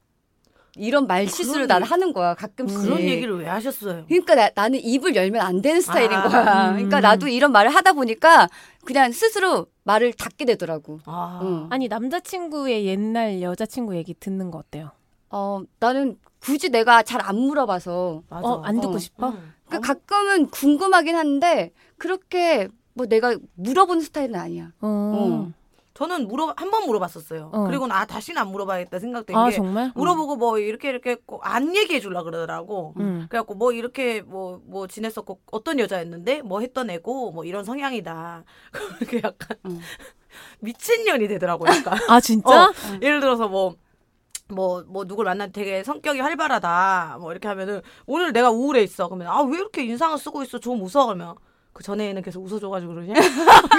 [0.76, 2.78] 이런 말 실수를 어, 그런 나는 하는 거야 가끔씩.
[2.82, 4.04] 그런 얘기를 왜 하셨어요?
[4.08, 6.68] 그러니까 나, 나는 입을 열면 안 되는 스타일인 아, 거야.
[6.70, 6.74] 음.
[6.74, 8.48] 그러니까 나도 이런 말을 하다 보니까
[8.84, 11.00] 그냥 스스로 말을 닫게 되더라고.
[11.06, 11.66] 아, 응.
[11.70, 14.90] 아니 남자친구의 옛날 여자친구 얘기 듣는 거 어때요?
[15.30, 18.46] 어 나는 굳이 내가 잘 안 물어봐서 맞아.
[18.46, 18.98] 어, 안 듣고 어.
[18.98, 19.28] 싶어?
[19.30, 19.52] 응.
[19.68, 24.70] 그 가끔은 궁금하긴 한데 그렇게 뭐 내가 물어보는 스타일은 아니야.
[24.80, 24.86] 어.
[24.88, 25.52] 어.
[25.96, 27.50] 저는 물어 한 번 물어봤었어요.
[27.52, 27.64] 어.
[27.64, 29.92] 그리고 나 다시는 안 물어봐야겠다 생각된 아 게 정말?
[29.94, 32.92] 물어보고 뭐 이렇게 이렇게 했고 안 얘기해 주려 그러더라고.
[32.98, 33.26] 음.
[33.30, 38.44] 그래갖고 뭐 이렇게 뭐뭐 지냈었고 어떤 여자였는데 뭐 했던 애고 뭐 이런 성향이다.
[38.98, 39.80] 그렇게 약간 음.
[40.60, 41.98] 미친년이 되더라고 약간.
[42.10, 42.64] 아 진짜?
[42.66, 43.74] 어, 예를 들어서 뭐.
[44.48, 47.16] 뭐, 뭐, 누굴 만나 되게 성격이 활발하다.
[47.20, 49.08] 뭐, 이렇게 하면은, 오늘 내가 우울해 있어.
[49.08, 50.60] 그러면, 아, 왜 이렇게 인상을 쓰고 있어?
[50.60, 51.06] 좀 웃어.
[51.06, 51.34] 그러면,
[51.72, 53.14] 그 전에는 계속 웃어줘가지고 그러냐?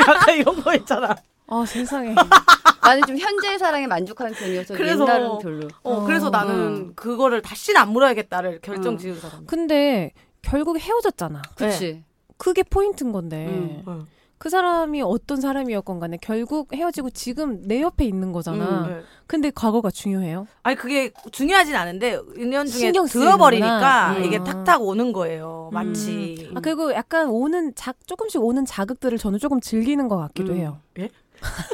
[0.09, 1.15] 약간 이런 거 있잖아.
[1.47, 2.13] 아 세상에.
[2.83, 5.67] 나는 좀 현재의 사랑에 만족하는 편이어서 그래서- 옛날은 별로.
[5.83, 6.93] 어, 어, 그래서 나는 음.
[6.95, 8.97] 그거를 다시는 안 물어야겠다를 결정 음.
[8.97, 9.45] 지은 사람.
[9.45, 11.41] 근데 결국 헤어졌잖아.
[11.55, 12.03] 그치.
[12.37, 13.47] 그게 포인트인 건데.
[13.47, 13.83] 음.
[13.87, 14.05] 응.
[14.39, 18.85] 그 사람이 어떤 사람이었건 간에 결국 헤어지고 지금 내 옆에 있는 거잖아.
[18.85, 19.01] 음, 네.
[19.25, 20.45] 근데 과거가 중요해요?
[20.61, 24.25] 아니 그게 중요하진 않은데 인연 중에 신경 들어버리니까 쓰이는구나.
[24.27, 24.43] 이게 음.
[24.43, 25.71] 탁탁 오는 거예요.
[25.73, 26.51] 마치.
[26.53, 30.57] 아 그리고 약간 오는 자 조금씩 오는 자극들을 저는 조금 즐기는 것 같기도 음.
[30.57, 30.77] 해요.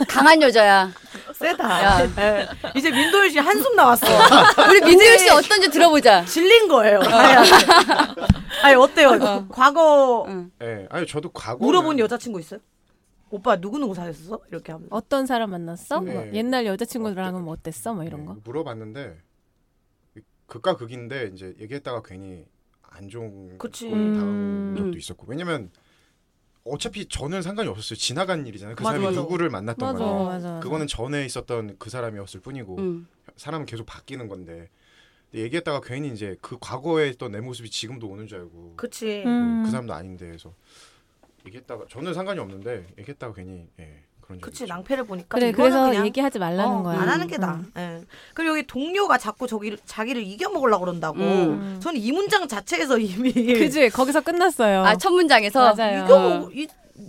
[0.08, 0.92] 강한 여자야.
[1.34, 1.84] 세다.
[1.84, 2.00] 야.
[2.20, 2.48] 예.
[2.76, 4.06] 이제 민도현 씨 한숨 나왔어.
[4.70, 6.26] 우리 민지율 씨 어떤지 들어보자.
[6.26, 7.00] 질린 거예요.
[7.02, 7.50] 아니,
[8.64, 9.48] 아니 어때요?
[9.50, 10.52] 과거 응.
[10.62, 12.60] 예, 아니 저도 과거 물어본 여자친구 있어요?
[13.30, 14.40] 오빠 누구 누구 사귀었어?
[14.52, 16.00] 이렇게 하면 어떤 사람 만났어?
[16.02, 16.14] 네.
[16.14, 17.94] 뭐 옛날 여자친구들랑은 뭐 어땠어?
[17.94, 18.36] 뭐 이런 거.
[18.36, 19.18] 네, 물어봤는데
[20.46, 22.46] 극과 극인데 이제 얘기했다가 괜히
[22.84, 23.90] 안 좋은 그치.
[23.90, 24.76] 걸 당한 음.
[24.78, 25.72] 적도 있었고 왜냐면
[26.66, 29.22] 어차피 저는 상관이 없었어요 지나간 일이잖아요 그 맞아, 사람이 맞아.
[29.22, 30.60] 누구를 만났던 맞아, 간에 맞아, 맞아.
[30.62, 33.08] 그거는 전에 있었던 그 사람이었을 뿐이고 음.
[33.36, 34.70] 사람은 계속 바뀌는 건데
[35.32, 39.24] 근데 얘기했다가 괜히 이제 그 과거에 있던 내 모습이 지금도 오는 줄 알고 그치.
[39.26, 39.64] 음.
[39.66, 40.54] 그 사람도 아닌데 그래서
[41.46, 44.74] 얘기했다가 저는 상관이 없는데 얘기했다가 괜히 예, 그런 적이 그치 있죠.
[44.74, 47.00] 낭패를 보니까 그래 그래서 그냥 얘기하지 말라는 어, 거야.
[47.00, 47.42] 안 하는 게 음.
[47.42, 47.62] 나아.
[47.78, 48.02] 예.
[48.34, 51.20] 그리고 여기 동료가 자꾸 저기 자기를 이겨 먹으려고 그런다고.
[51.20, 51.80] 음.
[51.82, 54.84] 저는 이 문장 자체에서 이미 그지 거기서 끝났어요.
[54.86, 56.04] 아, 첫 문장에서 맞아요.
[56.06, 56.40] 이겨 어.
[56.40, 56.68] 먹- 이,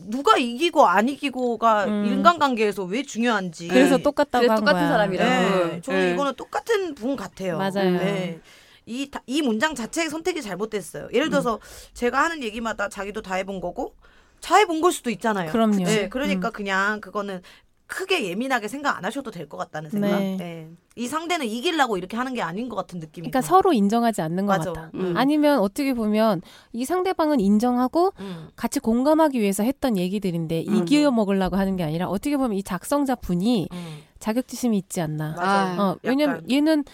[0.09, 2.07] 누가 이기고 안 이기고가 음.
[2.07, 3.69] 인간관계에서 왜 중요한지.
[3.69, 4.03] 그래서 네.
[4.03, 4.89] 똑같다고 그래서 한 똑같은 거야.
[4.89, 5.31] 사람이라고.
[5.67, 6.13] 네, 저는 네.
[6.15, 7.59] 이거는 똑같은 분 같아요.
[7.59, 7.91] 맞아요.
[7.99, 8.41] 네.
[8.87, 11.09] 이, 다- 이 문장 자체의 선택이 잘못됐어요.
[11.13, 11.59] 예를 들어서
[11.95, 13.95] 제가 하는 얘기마다 자기도 다 해본 거고,
[14.45, 15.51] 다 해본 걸 수도 있잖아요.
[15.51, 15.85] 그럼요.
[15.85, 16.53] 네, 그러니까 음.
[16.53, 17.41] 그냥 그거는
[17.87, 20.19] 크게 예민하게 생각 안 하셔도 될 것 같다는 생각.
[20.19, 20.37] 네.
[20.39, 20.71] 네.
[20.97, 23.29] 이 상대는 이기려고 이렇게 하는 게 아닌 것 같은 느낌이.
[23.31, 24.73] 그러니까 서로 인정하지 않는 것 맞아.
[24.73, 24.91] 같다.
[24.95, 25.15] 음.
[25.17, 26.41] 아니면 어떻게 보면
[26.73, 28.49] 이 상대방은 인정하고 음.
[28.57, 30.75] 같이 공감하기 위해서 했던 얘기들인데 음.
[30.89, 33.99] 이겨 먹으려고 하는 게 아니라 어떻게 보면 이 작성자 분이 음.
[34.19, 35.35] 자격지심이 있지 않나.
[35.37, 35.81] 맞아요.
[35.81, 36.51] 어, 왜냐면 약간.
[36.51, 36.85] 얘는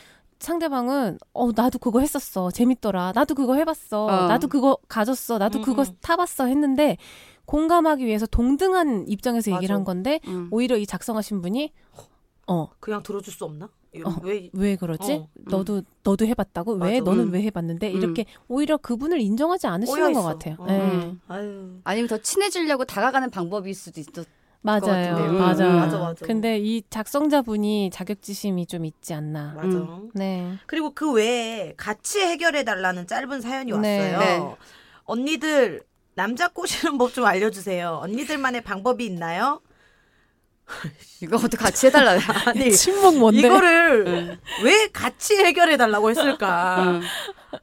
[0.40, 4.26] 상대방은 어 나도 그거 했었어 재밌더라 나도 그거 해봤어 어.
[4.26, 5.86] 나도 그거 가졌어 나도 음, 그거 음.
[6.00, 6.96] 타봤어 했는데
[7.50, 9.78] 공감하기 위해서 동등한 입장에서 얘기를 맞아.
[9.80, 10.46] 한 건데 음.
[10.52, 11.72] 오히려 이 작성하신 분이
[12.46, 13.68] 어왜 그냥 들어줄 수 없나?
[14.04, 14.16] 어.
[14.52, 14.76] 왜?
[14.76, 15.44] 그러지 어, 음.
[15.50, 17.10] 너도 너도 해봤다고 왜 맞아.
[17.10, 17.32] 너는 음.
[17.32, 17.96] 왜 해봤는데 음.
[17.96, 20.12] 이렇게 오히려 그분을 인정하지 않으시는.
[20.12, 20.66] 것 같아요 어.
[20.68, 20.74] 예.
[20.78, 21.20] 음.
[21.26, 21.80] 아유.
[21.82, 24.22] 아니면 더 친해지려고 다가가는 방법일 수도 있어.
[24.62, 25.32] 맞아요.
[25.32, 26.24] 맞아 음, 맞아, 맞아.
[26.26, 29.66] 근데 이 작성자 분이 자격지심이 좀 있지 않나 맞아.
[29.66, 30.10] 음.
[30.14, 34.14] 네 그리고 그 외에 같이 해결해 달라는 짧은 사연이 네.
[34.14, 34.18] 왔어요.
[34.20, 34.56] 네.
[35.04, 35.82] 언니들
[36.14, 38.00] 남자 꼬시는 법 좀 알려주세요.
[38.02, 39.60] 언니들만의 방법이 있나요?
[41.20, 42.18] 이거 어떻게 같이 해달라.
[42.46, 46.82] 아니 침묵 뭔데 이거를 왜 같이 해결해 달라고 했을까?
[46.84, 47.00] 음.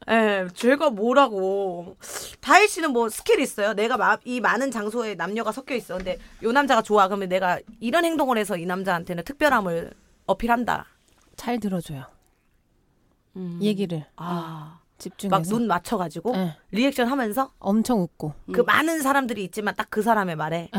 [0.09, 1.95] 예, 죄가 뭐라고.
[2.41, 3.73] 다혜 씨는 뭐 스킬 있어요?
[3.73, 5.95] 내가 마- 이 많은 장소에 남녀가 섞여 있어.
[5.97, 7.07] 근데 요 남자가 좋아.
[7.07, 9.91] 그러면 내가 이런 행동을 해서 이 남자한테는 특별함을
[10.25, 10.85] 어필한다.
[11.37, 12.03] 잘 들어줘요
[13.37, 13.59] 음.
[13.61, 16.55] 얘기를 아, 집중해서 막 눈 맞춰가지고 예.
[16.71, 20.69] 리액션 하면서 엄청 웃고 그 많은 사람들이 있지만 딱 그 사람의 말에.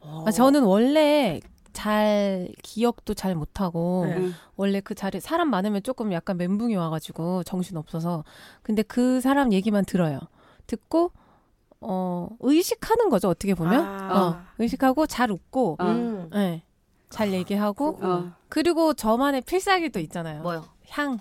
[0.00, 1.40] 아, 저는 원래
[1.72, 4.16] 잘 기억도 잘 못하고 네.
[4.16, 4.34] 음.
[4.56, 8.24] 원래 그 자리 사람 많으면 조금 약간 멘붕이 와가지고 정신 없어서
[8.62, 10.20] 근데 그 사람 얘기만 들어요
[10.66, 11.10] 듣고
[11.80, 14.18] 어 의식하는 거죠 어떻게 보면 아.
[14.20, 15.84] 어 의식하고 잘 웃고 어.
[15.84, 16.30] 음.
[16.34, 16.62] 예.
[17.10, 18.32] 잘 얘기하고 어.
[18.48, 20.64] 그리고 저만의 필살기 또 있잖아요 뭐요?
[20.90, 21.18] 향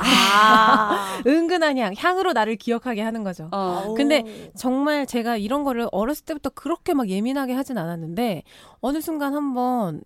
[0.00, 1.20] 아.
[1.26, 3.94] 은근한 향 향으로 나를 기억하게 하는 거죠 어.
[3.96, 8.42] 근데 정말 제가 이런 거를 어렸을 때부터 그렇게 막 예민하게 하진 않았는데
[8.80, 10.00] 어느 순간 한번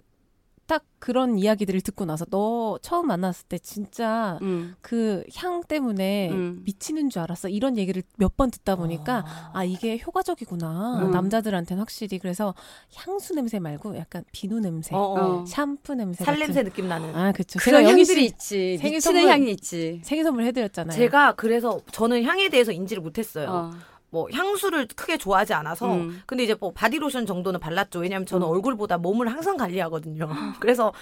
[0.69, 4.75] 딱 그런 이야기들을 듣고 나서 너 처음 만났을 때 진짜 음.
[4.83, 6.61] 그향 때문에 음.
[6.65, 11.11] 미치는 줄 알았어 이런 얘기를 몇 번 듣다 보니까 아 이게 효과적이구나 음.
[11.11, 12.55] 남자들한테는 확실히 그래서
[12.95, 15.41] 향수 냄새 말고 약간 비누 냄새 어, 어.
[15.41, 15.45] 어.
[15.47, 17.17] 샴푸 냄새 살 냄새 느낌 나는.
[17.17, 18.77] 아 그쵸 그런 제가 향들이 씨 있지.
[18.79, 20.01] 생일 미치는 선물- 향이 있지.
[20.05, 23.73] 생일 선물 해드렸잖아요 제가 그래서 저는 향에 대해서 인지를 못했어요.
[24.11, 24.18] 어.
[24.18, 26.23] 뭐 향수를 크게 좋아하지 않아서 음.
[26.27, 28.01] 근데 이제 뭐 바디로션 정도는 발랐죠.
[28.01, 28.53] 왜냐면 저는 음.
[28.53, 30.29] 얼굴보다 몸을 항상 관리하거든요.
[30.61, 30.92] 그래서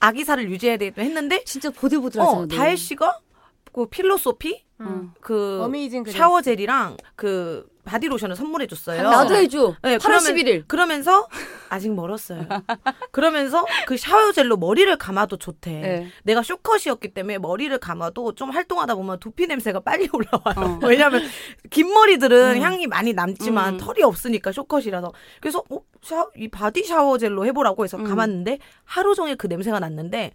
[0.00, 2.38] 아기살을 유지해야 되기도 했는데 진짜 보들보들하잖아.
[2.38, 3.18] 어 다혜 씨가
[3.76, 5.12] 그 Philosophy 음.
[5.20, 6.16] 그 Amazing Grace.
[6.16, 9.02] shower gel이랑 그 body lotion을 선물해 줬어요.
[9.02, 9.76] 나도 해줘.
[9.82, 10.64] 네, 8월 그러면- 11일.
[10.66, 11.28] 그러면서
[11.68, 12.46] 아직 멀었어요.
[13.12, 15.70] 그러면서 그 샤워 젤로 머리를 감아도 좋대.
[15.72, 16.06] 네.
[16.24, 20.78] 내가 쇼컷이었기 때문에 머리를 감아도 좀 활동하다 보면 두피 냄새가 빨리 올라와요.
[20.82, 20.86] 어.
[20.88, 21.22] 왜냐면
[21.68, 22.62] 긴 머리들은 음.
[22.62, 23.78] 향이 많이 남지만 음.
[23.78, 25.12] 털이 없으니까 쇼컷이라서.
[25.42, 28.04] 그래서 어, 샤, 이 body shower gel로 해보라고 해서 음.
[28.04, 30.32] 감았는데 하루 종일 그 냄새가 났는데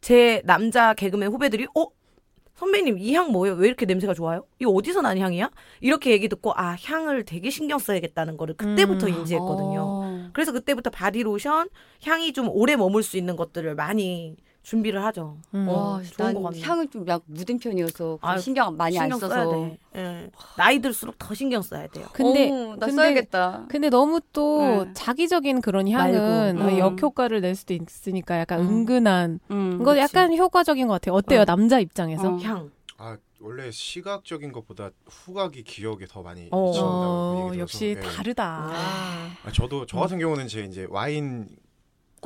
[0.00, 1.86] 제 남자 개그맨 후배들이 어
[2.56, 3.54] 선배님 이 향 뭐예요?
[3.56, 4.44] 왜 이렇게 냄새가 좋아요?
[4.58, 5.50] 이거 어디서 난 향이야?
[5.80, 9.12] 이렇게 얘기 듣고 아 향을 되게 신경 써야겠다는 거를 그때부터 음.
[9.14, 9.80] 인지했거든요.
[9.80, 10.28] 어.
[10.32, 11.68] 그래서 그때부터 바디로션
[12.04, 14.36] 향이 좀 오래 머물 수 있는 것들을 많이
[14.66, 15.38] 준비를 하죠.
[15.54, 15.68] 음.
[15.68, 16.60] 어, 와, 좋은 난것 같네.
[16.60, 19.32] 향을 좀약 묻은 편이어서 아유, 신경 많이 안 신경 써서.
[19.32, 19.78] 써야 돼.
[19.94, 20.30] 예.
[20.56, 22.06] 나이 들수록 더 신경 써야 돼요.
[22.12, 23.66] 근데 어, 나 근데 써야겠다.
[23.68, 24.92] 근데 너무 또 네.
[24.92, 26.58] 자기적인 그런 향은.
[26.58, 26.78] 음.
[26.78, 28.68] 역효과를 낼 수도 있으니까 약간 음.
[28.68, 29.78] 은근한 음.
[29.80, 29.96] 이거.
[29.98, 31.14] 약간 효과적인 것 같아요.
[31.14, 31.44] 어때요 어.
[31.44, 32.34] 남자 입장에서?
[32.34, 32.36] 어.
[32.38, 32.70] 향.
[32.98, 36.66] 아 원래 시각적인 것보다 후각이 기억에 더 많이 어.
[36.66, 38.00] 미친다고 어, 얘기 들어서 역시 예.
[38.00, 38.70] 다르다.
[38.72, 41.46] 아, 저도 저 같은 경우는 제 이제 와인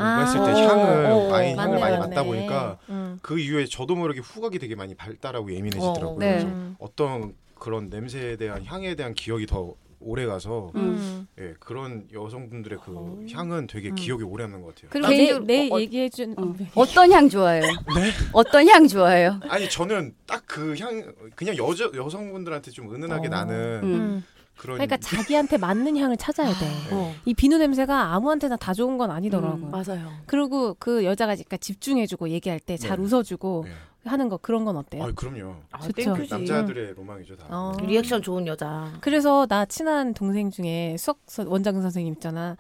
[0.01, 0.45] 공부했을 아.
[0.47, 2.09] 때 향을 어, 어, 와인 향을 맞네, 많이 맞네.
[2.09, 3.19] 맡다 보니까 음.
[3.23, 6.09] 그 이후에 저도 모르게 후각이 되게 많이 발달하고 예민해지더라고요.
[6.15, 6.31] 어, 네.
[6.33, 6.77] 그래서 음.
[6.79, 11.27] 어떤 그런 냄새에 대한 향에 대한 기억이 더 오래 가서 음.
[11.39, 13.19] 예, 그런 여성분들의 그 어.
[13.31, 13.95] 향은 되게 음.
[13.97, 14.89] 기억에 오래 남는 것 같아요.
[14.91, 16.55] 그리고 아, 내, 내 어, 어, 얘기해준 어.
[16.75, 17.61] 어떤 향 좋아해요?
[17.95, 18.11] 네?
[18.33, 19.39] 어떤 향 좋아해요?
[19.51, 23.31] 아니 저는 딱 그 향 그냥 여자 여성분들한테 좀 은은하게 어.
[23.31, 24.25] 나는 음.
[24.61, 24.63] 음.
[24.63, 26.67] 그런 그러니까 자기한테 맞는 향을 찾아야 돼.
[26.93, 27.15] 어.
[27.25, 29.67] 이 비누 냄새가 아무한테나 다 좋은 건 아니더라고요.
[29.67, 30.11] 음, 맞아요.
[30.27, 33.03] 그리고 그 여자가 그러니까 집중해주고 얘기할 때잘 네.
[33.03, 33.73] 웃어주고 예.
[34.09, 35.05] 하는 거 그런 건 어때요?
[35.05, 35.57] 아 그럼요.
[35.73, 35.93] 아, 좋죠.
[36.15, 36.31] thank you지.
[36.31, 37.47] 남자들의 로망이죠 다.
[37.51, 37.77] 어.
[37.83, 38.93] 리액션 좋은 여자.
[39.01, 42.57] 그래서 나 친한 동생 중에 수학 서- 원장 선생님 있잖아.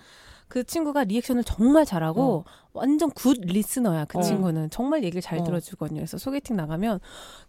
[0.48, 4.04] 그 친구가 reaction을 정말 잘하고 완전 굿 리스너야.
[4.06, 4.22] 그 어.
[4.22, 5.44] 친구는 정말 얘기를 잘 어.
[5.44, 6.00] 들어주거든요.
[6.00, 6.98] 그래서 소개팅 나가면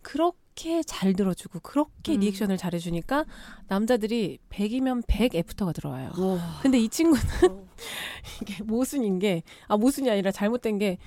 [0.02, 0.36] 그렇게
[0.86, 2.20] 잘 들어주고 그렇게 음.
[2.20, 3.26] reaction을 잘해주니까
[3.68, 6.12] 남자들이 100이면 100 애프터가 들어와요.
[6.18, 6.40] 어.
[6.62, 7.24] 근데 이 친구는
[8.42, 10.98] 이게 모순인 게, 아, 모순이 아니라 잘못된 게,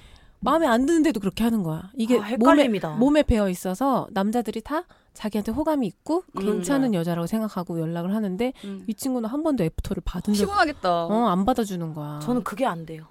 [0.41, 1.91] 마음에 안 드는데도 그렇게 하는 거야.
[1.95, 2.37] 이게 아.
[2.39, 6.41] 몸에, 몸에 배어 있어서 남자들이 다 자기한테 호감이 있고 음.
[6.41, 8.85] 괜찮은 여자라고 생각하고 연락을 하는데 음.
[8.87, 11.07] 이 친구는 한 번도 애프터를 받은 적, 피곤하겠다.
[11.07, 12.21] 어, 안 받아주는 거야.
[12.23, 13.07] 저는 그게 안 돼요.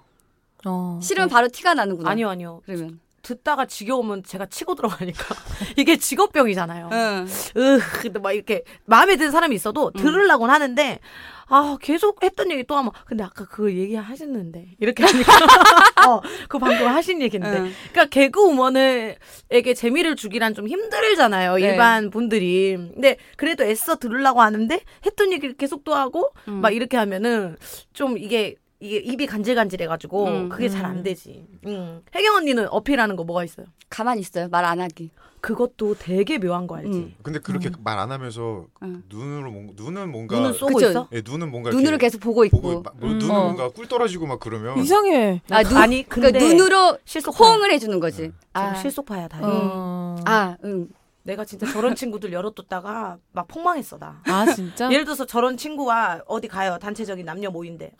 [0.64, 1.00] 어.
[1.02, 2.10] 싫으면 바로 티가 나는구나.
[2.10, 2.62] 아니요, 아니요.
[2.64, 3.00] 그러면.
[3.24, 5.34] 듣다가 지겨우면 제가 치고 들어가니까
[5.76, 6.90] 이게 직업병이잖아요.
[6.92, 7.26] 응.
[7.56, 10.00] 으, 근데 막 이렇게 마음에 드는 사람이 있어도 음.
[10.00, 11.00] 들으려고는 하는데
[11.46, 15.32] 아 계속 했던 얘기 또 하면 근데 아까 그거 얘기 하셨는데 이렇게 하니까
[16.08, 17.72] 어, 그 방금 하신 얘기인데 응.
[17.92, 21.60] 그러니까 개그 우먼에게 재미를 주기란 좀 힘들잖아요 네.
[21.60, 26.54] 일반 분들이 근데 그래도 애써 들으려고 하는데 했던 얘기를 계속 또 하고 음.
[26.54, 27.56] 막 이렇게 하면은
[27.92, 31.02] 좀 이게 이게 입이 간질간질해가지고 음, 그게 잘안 음.
[31.02, 31.46] 되지.
[31.66, 32.02] 음.
[32.14, 33.66] 혜경 언니는 어필하는 거 뭐가 있어요?
[33.88, 34.48] 가만히 있어요.
[34.50, 35.10] 말 안 하기.
[35.40, 36.88] 그것도 되게 묘한 거 알지?
[36.98, 37.14] 음.
[37.22, 39.02] 근데 그렇게 말 안 하면서 응.
[39.08, 40.90] 눈으로 뭔- 눈은 뭔가 눈은 쏘고 그쵸.
[40.90, 41.08] 있어?
[41.12, 42.60] 예, 눈은 뭔가 눈으로 이렇게 계속 보고 있고.
[42.60, 43.18] 보고 막- 뭐 음.
[43.18, 43.42] 눈은 어.
[43.44, 45.40] 뭔가 꿀 떨어지고 막 그러면 이상해.
[45.50, 47.44] 아, 눈, 아니 근데 그러니까 눈으로 실속파.
[47.44, 48.22] 호응을 해주는 거지.
[48.22, 48.32] 네.
[48.54, 48.60] 아.
[48.70, 49.38] 아, 실속파야 다.
[49.42, 50.16] 어.
[50.26, 50.88] 아, 응.
[51.24, 54.20] 내가 진짜 저런 친구들 열어뒀다가 막 폭망했어 나.
[54.26, 54.90] 아, 진짜?
[54.92, 56.78] 예를 들어서 저런 친구가 어디 가요?
[56.78, 57.92] 단체적인 남녀 모임인데.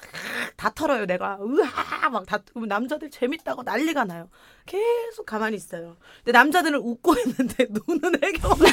[0.56, 1.38] 다 털어요 내가.
[1.40, 2.10] 으아!
[2.10, 4.28] 막다 남자들 재밌다고 난리가 나요.
[4.66, 5.96] 계속 가만히 있어요.
[6.18, 8.70] 근데 남자들은 웃고 있는데 눈은 혜경 언니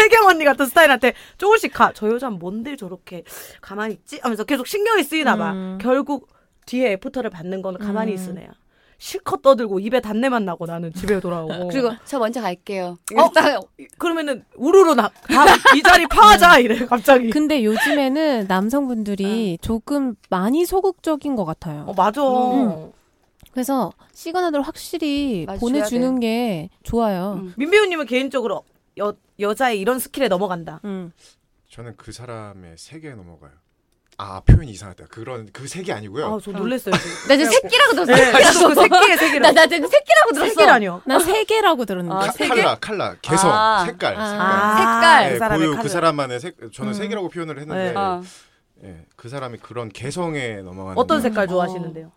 [0.00, 1.92] 혜경 언니 같은 스타일한테 조금씩 가.
[1.94, 3.24] 저 여자는 뭔데 저렇게
[3.60, 4.18] 가만히 있지?
[4.22, 5.52] 하면서 계속 신경이 쓰이나 봐.
[5.52, 5.78] 음.
[5.80, 6.28] 결국
[6.66, 8.14] 뒤에 애프터를 받는 거는 가만히 음.
[8.14, 8.50] 있으네요
[8.98, 12.96] 실컷 떠들고 입에 단내만 나고 나는 집에 돌아오고 그리고 저 먼저 갈게요.
[13.16, 13.32] 어?
[13.32, 13.60] 딱
[13.96, 21.84] 그러면은 우르르 나이 자리 파하자 이래 갑자기 근데 요즘에는 남성분들이 조금 많이 소극적인 것 같아요.
[21.86, 22.92] 어 맞아 음.
[23.52, 27.40] 그래서 시그널을 확실히 보내주는 게 좋아요.
[27.42, 27.54] 음.
[27.56, 28.64] 민배우님은 개인적으로
[28.98, 30.80] 여 여자의 이런 스킬에 넘어간다.
[30.84, 31.12] 음.
[31.70, 33.52] 저는 그 사람의 세계에 넘어가요.
[34.20, 35.04] 아 표현이 이상하다.
[35.10, 36.26] 그런 그 세계 아니고요.
[36.26, 36.92] 아, 저 놀랬어요.
[36.96, 37.28] 지금.
[37.28, 38.12] 나 지금 새끼라고 들었어.
[38.12, 39.40] 네, 그 새끼의 세계를.
[39.42, 40.48] 나, 나 지금 새끼라고 들었어.
[40.54, 41.02] 새끼라뇨.
[41.06, 42.14] 난세 개라고 들었는데.
[42.16, 42.48] 아, 카- 세계?
[42.62, 43.84] 칼라 칼라 개성 아.
[43.86, 44.26] 색깔 아.
[44.28, 44.40] 색깔.
[44.40, 45.28] 아, 색깔.
[45.28, 45.82] 그 예, 사람의 고유 칼라.
[45.84, 46.94] 그 사람만의 색 저는 음.
[46.94, 47.96] 색이라고 표현을 했는데 네.
[47.96, 48.22] 어.
[48.84, 51.22] 예, 그 사람이 그런 개성에 넘어가는 어떤 거.
[51.22, 51.46] 색깔 어.
[51.46, 52.10] 좋아하시는데요?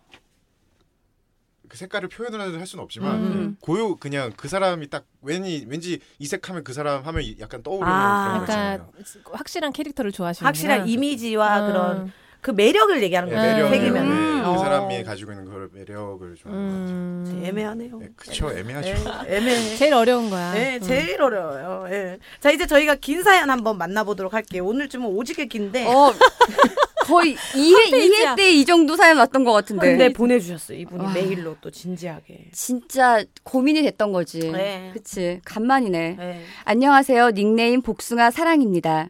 [1.72, 3.56] 그 색깔을 표현을 할 수는 없지만 음.
[3.56, 7.90] 예, 고유 그냥 그 사람이 딱 왠지 왠지 이색하면 그 사람 하면 이- 약간 떠오르는
[7.90, 8.88] 아, 그런 거 있잖아요.
[9.32, 11.66] 확실한 캐릭터를 좋아하시는 확실한 이미지와 음.
[11.72, 13.46] 그런 그 매력을 얘기하는 예, 거예요.
[13.48, 13.56] 음.
[13.56, 14.06] 매력을 색이면.
[14.06, 14.38] 음.
[14.40, 14.52] 예, 어.
[14.52, 17.42] 그 사람이 가지고 있는 그 매력을 좋아하는 것 음.
[17.42, 17.90] 애매하네요.
[17.92, 18.04] 같아요.
[18.06, 18.88] 예, 그쵸 애매하죠.
[18.88, 19.76] 예, 애매해.
[19.76, 20.52] 제일 어려운 거야.
[20.52, 20.80] 네, 음.
[20.82, 21.86] 제일 어려워요.
[21.90, 22.18] 예.
[22.40, 24.66] 자, 이제 저희가 긴 사연 한번 만나보도록 할게요.
[24.66, 25.86] 오늘 좀 오지게 긴데.
[25.86, 26.12] 어,
[27.04, 28.34] 거의 2회, 페이지야.
[28.34, 29.86] 2회 때 이 정도 사연 왔던 것 같은데.
[29.90, 30.78] 근데 보내주셨어요.
[30.78, 31.12] 이분이 와.
[31.12, 32.48] 메일로 또 진지하게.
[32.52, 34.50] 진짜 고민이 됐던 거지.
[34.50, 34.90] 네.
[34.92, 35.40] 그치.
[35.44, 36.16] 간만이네.
[36.20, 36.40] 예.
[36.64, 37.30] 안녕하세요.
[37.30, 39.08] 닉네임 복숭아 사랑입니다.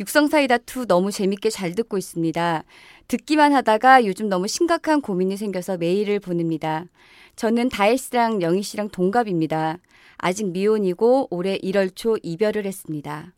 [0.00, 2.64] 육성사이다2 너무 재밌게 잘 듣고 있습니다.
[3.08, 6.84] 듣기만 하다가 요즘 너무 심각한 고민이 생겨서 메일을 보냅니다.
[7.36, 9.78] 저는 다혜 씨랑 영희 씨랑 동갑입니다.
[10.18, 13.32] 아직 미혼이고 올해 1월 초 이별을 했습니다.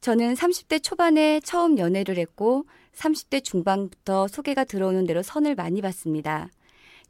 [0.00, 2.64] 저는 30대 초반에 처음 연애를 했고
[2.96, 6.50] 30대 중반부터 소개가 들어오는 대로 선을 많이 봤습니다.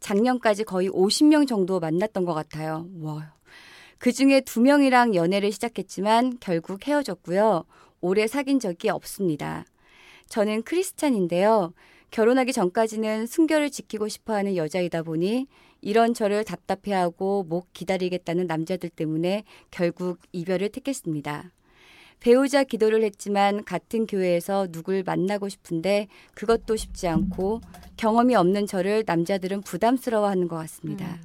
[0.01, 2.87] 작년까지 거의 50명 정도 만났던 것 같아요.
[3.01, 3.33] 와.
[3.99, 7.65] 그 중에 두 명이랑 연애를 시작했지만 결국 헤어졌고요.
[8.01, 9.65] 오래 사귄 적이 없습니다.
[10.29, 11.73] 저는 크리스찬인데요.
[12.11, 15.47] 결혼하기 전까지는 순결을 지키고 싶어 하는 여자이다 보니
[15.81, 21.53] 이런 저를 답답해하고 못 기다리겠다는 남자들 때문에 결국 이별을 택했습니다.
[22.21, 27.61] 배우자 기도를 했지만 같은 교회에서 누굴 만나고 싶은데 그것도 쉽지 않고
[27.97, 31.19] 경험이 없는 저를 남자들은 부담스러워하는 것 같습니다.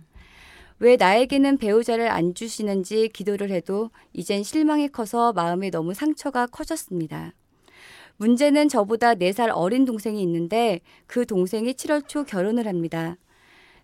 [0.79, 7.33] 왜 나에게는 배우자를 안 주시는지 기도를 해도 이젠 실망이 커서 마음에 너무 상처가 커졌습니다.
[8.17, 13.17] 문제는 저보다 4살 어린 동생이 있는데 그 동생이 7월 초 결혼을 합니다.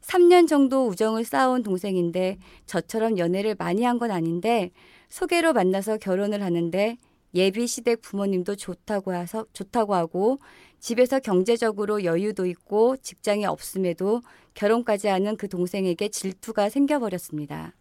[0.01, 4.71] 3년 정도 우정을 쌓아온 동생인데 저처럼 연애를 많이 한 건 아닌데
[5.09, 6.97] 소개로 만나서 결혼을 하는데
[7.33, 10.39] 예비 시댁 부모님도 좋다고 해서 좋다고 하고
[10.79, 14.21] 집에서 경제적으로 여유도 있고 직장이 없음에도
[14.53, 17.73] 결혼까지 하는 그 동생에게 질투가 생겨버렸습니다.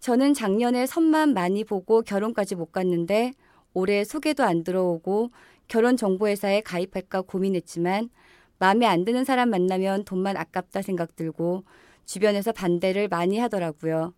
[0.00, 3.32] 저는 작년에 선만 많이 보고 결혼까지 못 갔는데
[3.72, 5.30] 올해 소개도 안 들어오고
[5.68, 8.10] 결혼 정보회사에 가입할까 고민했지만
[8.58, 11.64] 마음에 안 드는 사람 만나면 돈만 아깝다 생각 들고
[12.04, 14.14] 주변에서 반대를 많이 하더라고요.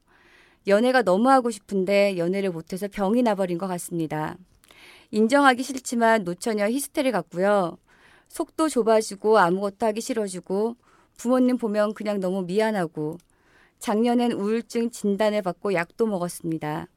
[0.68, 4.36] 연애가 너무 하고 싶은데 연애를 못해서 병이 나버린 것 같습니다.
[5.10, 7.78] 인정하기 싫지만 노처녀 히스테리 같고요.
[8.28, 10.76] 속도 좁아지고 아무것도 하기 싫어지고
[11.16, 13.16] 부모님 보면 그냥 너무 미안하고
[13.78, 16.88] 작년엔 우울증 진단을 받고 약도 먹었습니다.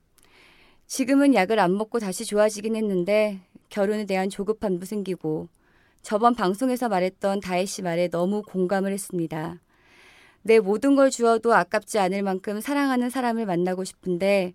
[0.88, 5.48] 지금은 약을 안 먹고 다시 좋아지긴 했는데 결혼에 대한 조급함도 생기고
[6.02, 9.62] 저번 방송에서 말했던 다혜 씨 말에 너무 공감을 했습니다.
[10.44, 14.54] 내 모든 걸 주어도 아깝지 않을 만큼 사랑하는 사람을 만나고 싶은데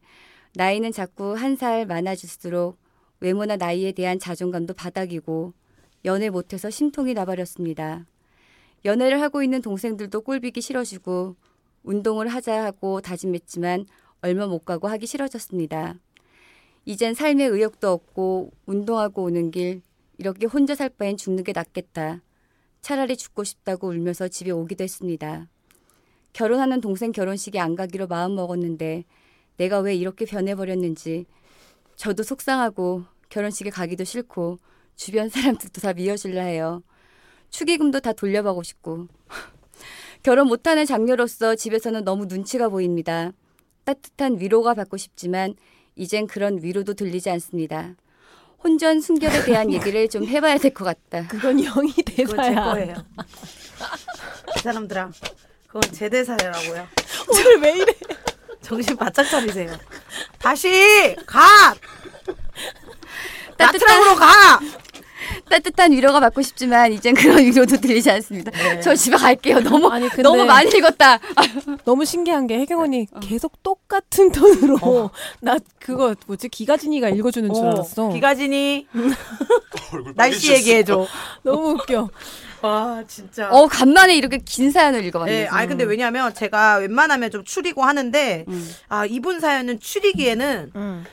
[0.55, 2.79] 나이는 자꾸 한 살 많아질수록
[3.20, 5.53] 외모나 나이에 대한 자존감도 바닥이고
[6.05, 8.07] 연애 못해서 심통이 나버렸습니다.
[8.85, 11.37] 연애를 하고 있는 동생들도 꼴비기 싫어지고
[11.83, 13.87] 운동을 하자 하고 다짐했지만
[14.22, 15.96] 얼마 못 가고 하기 싫어졌습니다.
[16.85, 19.83] 이젠 삶의 의욕도 없고 운동하고 오는 길
[20.18, 22.22] 이렇게 혼자 살 바엔 죽는 게 낫겠다.
[22.81, 25.49] 차라리 죽고 싶다고 울면서 집에 오기도 했습니다.
[26.37, 29.05] 결혼하는 동생 결혼식에 안 가기로 마음 먹었는데
[29.57, 31.25] 내가 왜 이렇게 변해버렸는지
[31.96, 34.59] 저도 속상하고 결혼식에 가기도 싫고
[34.96, 36.83] 주변 사람들도 다 미워질라 해요.
[37.49, 39.09] 축의금도 다 돌려받고 싶고
[40.22, 43.33] 결혼 못하는 장녀로서 집에서는 너무 눈치가 보입니다.
[43.85, 45.55] 따뜻한 위로가 받고 싶지만
[45.94, 47.94] 이젠 그런 위로도 들리지 않습니다.
[48.62, 51.29] 혼전 순결에 대한 얘기를 좀 해봐야 될 것 같다.
[51.29, 52.64] 그건 영이 그건 제 대사야.
[52.72, 52.94] 거예요.
[54.57, 55.12] 이 사람들아,
[55.76, 56.86] 그건 제 대사라고요.
[57.28, 57.92] 오늘 왜 이래?
[58.62, 59.76] 정신 바짝 차리세요.
[60.38, 61.74] 다시 가.
[63.58, 64.60] 나트랑으로 가.
[65.50, 68.50] 따뜻한 위로가 받고 싶지만 이젠 그런 위로도 들리지 않습니다.
[68.80, 69.60] 저 집에 갈게요.
[69.60, 71.18] 너무 아니, 근데- 너무 많이 읽었다.
[71.84, 73.20] 너무 신기한 게 혜경 언니 어.
[73.20, 75.10] 계속 똑같은 톤으로
[75.40, 78.08] 나 그거 뭐지 기가진이가 읽어주는 줄 알았어.
[78.10, 78.86] 기가진이
[80.14, 80.52] 날씨.
[80.52, 81.06] 얘기해줘.
[81.42, 82.08] 너무 웃겨.
[82.66, 83.48] 와 진짜.
[83.50, 85.44] 어 간만에 이렇게 긴 사연을 읽어봤네요.
[85.44, 88.70] 네, 아니 근데 왜냐면 제가 웬만하면 좀 추리고 하는데 음.
[88.88, 91.05] 아 이분 사연은 추리기에는 응.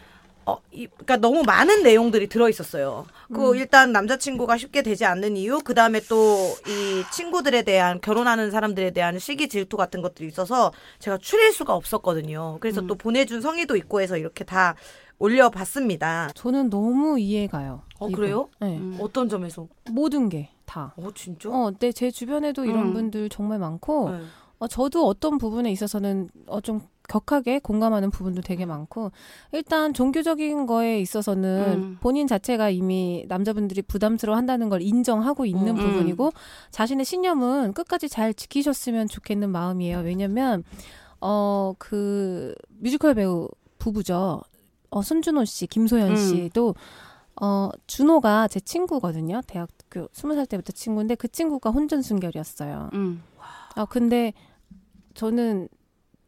[0.45, 3.05] 어, 이, 그러니까 너무 많은 내용들이 들어 있었어요.
[3.33, 3.55] 그 음.
[3.55, 9.19] 일단 남자친구가 쉽게 되지 않는 이유, 그 다음에 또 이 친구들에 대한 결혼하는 사람들에 대한
[9.19, 12.57] 시기 질투 같은 것들이 있어서 제가 추릴 수가 없었거든요.
[12.59, 12.87] 그래서 음.
[12.87, 14.75] 또 보내준 성의도 있고 해서 이렇게 다
[15.19, 16.31] 올려봤습니다.
[16.35, 17.83] 저는 너무 이해가요.
[17.99, 18.15] 어 이분.
[18.19, 18.49] 그래요?
[18.59, 18.77] 네.
[18.77, 18.97] 음.
[18.99, 19.67] 어떤 점에서?
[19.91, 20.93] 모든 게 다.
[20.97, 21.49] 어 진짜?
[21.49, 22.93] 어, 네, 제 주변에도 이런 음.
[22.93, 24.19] 분들 정말 많고, 네.
[24.59, 29.11] 어, 저도 어떤 부분에 있어서는 어, 좀 격하게 공감하는 부분도 되게 많고,
[29.51, 31.97] 일단 종교적인 거에 있어서는 음.
[31.99, 35.83] 본인 자체가 이미 남자분들이 부담스러워 한다는 걸 인정하고 있는 음.
[35.83, 36.31] 부분이고,
[36.71, 39.99] 자신의 신념은 끝까지 잘 지키셨으면 좋겠는 마음이에요.
[39.99, 40.63] 왜냐면,
[41.19, 43.49] 어, 그, 뮤지컬 배우
[43.79, 44.41] 부부죠.
[44.89, 46.15] 어, 손준호 씨, 김소연 음.
[46.15, 46.75] 씨도,
[47.41, 49.41] 어, 준호가 제 친구거든요.
[49.47, 52.89] 대학교 스무 살 때부터 친구인데 그 친구가 혼전 순결이었어요.
[52.93, 53.23] 음.
[53.75, 54.33] 아, 근데
[55.13, 55.67] 저는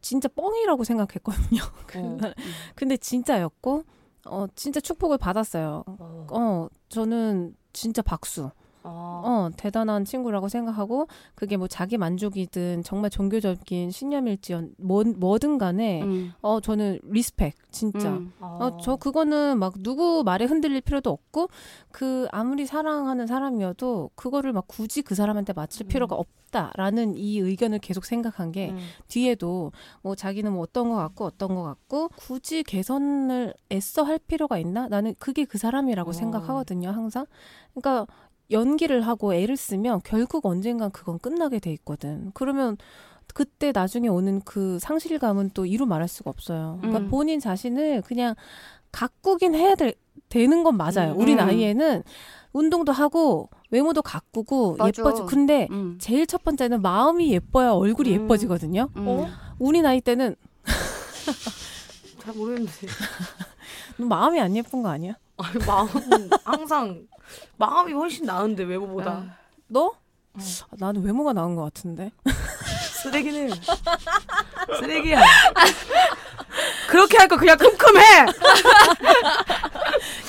[0.00, 1.62] 진짜 뻥이라고 생각했거든요.
[1.96, 2.16] 어.
[2.74, 3.84] 근데 진짜였고,
[4.26, 5.84] 어, 진짜 축복을 받았어요.
[5.86, 6.26] 어.
[6.30, 8.50] 어, 저는 진짜 박수.
[8.86, 9.22] 어.
[9.24, 16.32] 어, 대단한 친구라고 생각하고, 그게 뭐 자기 만족이든 정말 종교적인 신념일지언, 뭐, 뭐든 간에, 음.
[16.40, 18.12] 어, 저는 respect, 진짜.
[18.12, 18.32] 음.
[18.40, 21.48] 어, 저 그거는 막 누구 말에 흔들릴 필요도 없고
[21.92, 25.88] 그 아무리 사랑하는 사람이어도 그거를 막 굳이 그 사람한테 맞출 음.
[25.88, 28.78] 필요가 없다라는 이 의견을 계속 생각한 게 음.
[29.08, 29.72] 뒤에도
[30.02, 34.88] 뭐 자기는 뭐 어떤 거 같고 어떤 거 같고 굳이 개선을 애써 할 필요가 있나?
[34.88, 36.12] 나는 그게 그 사람이라고 어.
[36.12, 37.26] 생각하거든요, 항상.
[37.74, 38.06] 그러니까
[38.50, 42.30] 연기를 하고 애를 쓰면 결국 언젠간 그건 끝나게 돼 있거든.
[42.34, 42.76] 그러면
[43.34, 46.78] 그때 나중에 오는 그 상실감은 또 이루 말할 수가 없어요.
[46.80, 47.10] 그러니까 음.
[47.10, 48.34] 본인 자신을 그냥
[48.92, 49.94] 가꾸긴 해야 될,
[50.28, 51.12] 되는 건 맞아요.
[51.12, 51.20] 음.
[51.20, 51.38] 우리 음.
[51.38, 52.02] 나이에는
[52.52, 54.88] 운동도 하고 외모도 가꾸고 맞아.
[55.02, 55.22] 예뻐지.
[55.26, 55.98] 근데 음.
[56.00, 58.22] 제일 첫 번째는 마음이 예뻐야 얼굴이 음.
[58.22, 58.88] 예뻐지거든요.
[58.96, 59.04] 음.
[59.06, 59.28] 어?
[59.58, 60.36] 우리 나이 때는
[62.20, 62.86] 잘 모르겠는데.
[63.98, 65.14] 너 마음이 안 예쁜 거 아니야?
[65.36, 67.06] 아니, 마음은 항상
[67.56, 69.24] 마음이 훨씬 나은데 외모보다 아.
[69.68, 69.86] 너?
[69.86, 69.94] 어.
[70.38, 72.10] 아, 나는 외모가 나은 것 같은데.
[73.02, 73.50] 쓰레기는
[74.80, 75.20] 쓰레기야.
[76.88, 78.00] 그렇게 할 거 그냥 큼큼해.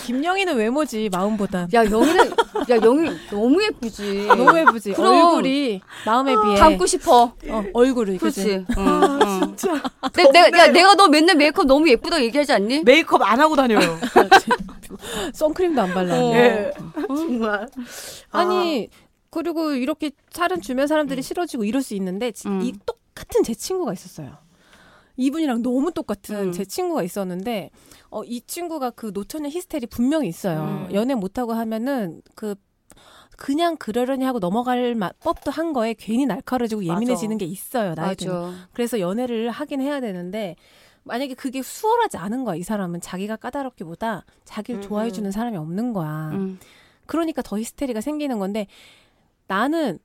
[0.05, 1.67] 김영희는 외모지 마음보다.
[1.73, 2.29] 야 영희는
[2.69, 4.27] 야 영희 너무 예쁘지.
[4.27, 4.93] 너무 예쁘지.
[4.93, 5.13] 그럼.
[5.13, 6.55] 얼굴이 마음에 비해.
[6.57, 7.33] 닮고 싶어.
[7.49, 8.65] 어, 얼굴이 그렇지.
[8.77, 9.55] 응, 응.
[9.57, 9.81] 진짜.
[10.13, 12.83] 내, 내가 야, 내가 너 맨날 메이크업 너무 예쁘다고 얘기하지 않니?
[12.83, 13.79] 메이크업 안 하고 다녀요.
[15.33, 16.33] 선크림도 안 발랐네.
[16.35, 16.71] 예.
[17.07, 17.67] 정말.
[18.31, 18.89] 아, 아니
[19.29, 22.61] 그리고 이렇게 사람 주변 사람들이 싫어지고 이럴 수 있는데 지- 음.
[22.61, 24.37] 이 똑같은 제 친구가 있었어요.
[25.17, 26.51] 이분이랑 너무 똑같은 음.
[26.51, 27.71] 제 친구가 있었는데
[28.09, 30.87] 어, 이 친구가 그 노처녀 히스테리 분명히 있어요.
[30.89, 30.93] 음.
[30.93, 32.55] 연애 못하고 하면은 그
[33.35, 37.93] 그냥 그러려니 하고 넘어갈 마- 법도 한 거에 괜히 날카로워지고 예민해지는 게 있어요.
[37.93, 38.07] 나이.
[38.09, 38.51] 맞아.
[38.73, 40.55] 그래서 연애를 하긴 해야 되는데
[41.07, 42.55] 만약에 그게 수월하지 않은 거야.
[42.55, 45.13] 이 사람은 자기가 까다롭기보다 자기를 음, 좋아해 음.
[45.13, 46.31] 주는 사람이 없는 거야.
[46.33, 46.59] 음.
[47.05, 48.67] 그러니까 더 히스테리가 생기는 건데
[49.47, 49.99] 나는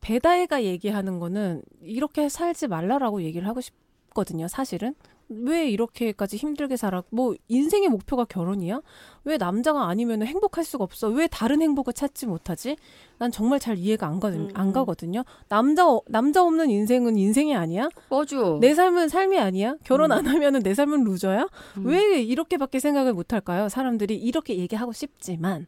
[0.00, 4.48] 배다혜가 얘기하는 거는 이렇게 살지 말라라고 얘기를 하고 싶거든요.
[4.48, 4.94] 사실은
[5.28, 7.02] 왜 이렇게까지 힘들게 살아?
[7.10, 8.80] 뭐 인생의 목표가 결혼이야?
[9.24, 11.08] 왜 남자가 아니면 행복할 수가 없어?
[11.08, 12.76] 왜 다른 행복을 찾지 못하지?
[13.18, 14.72] 난 정말 잘 이해가 안, 가, 음, 안 음.
[14.72, 15.24] 가거든요.
[15.48, 17.88] 남자 어- 남자 없는 인생은 인생이 아니야?
[18.10, 18.58] 맞아.
[18.60, 19.76] 내 삶은 삶이 아니야?
[19.84, 21.48] 결혼 안 하면은 내 삶은 루저야?
[21.78, 21.86] 음.
[21.86, 23.68] 왜 이렇게밖에 생각을 못 할까요?
[23.68, 25.66] 사람들이 이렇게 얘기하고 싶지만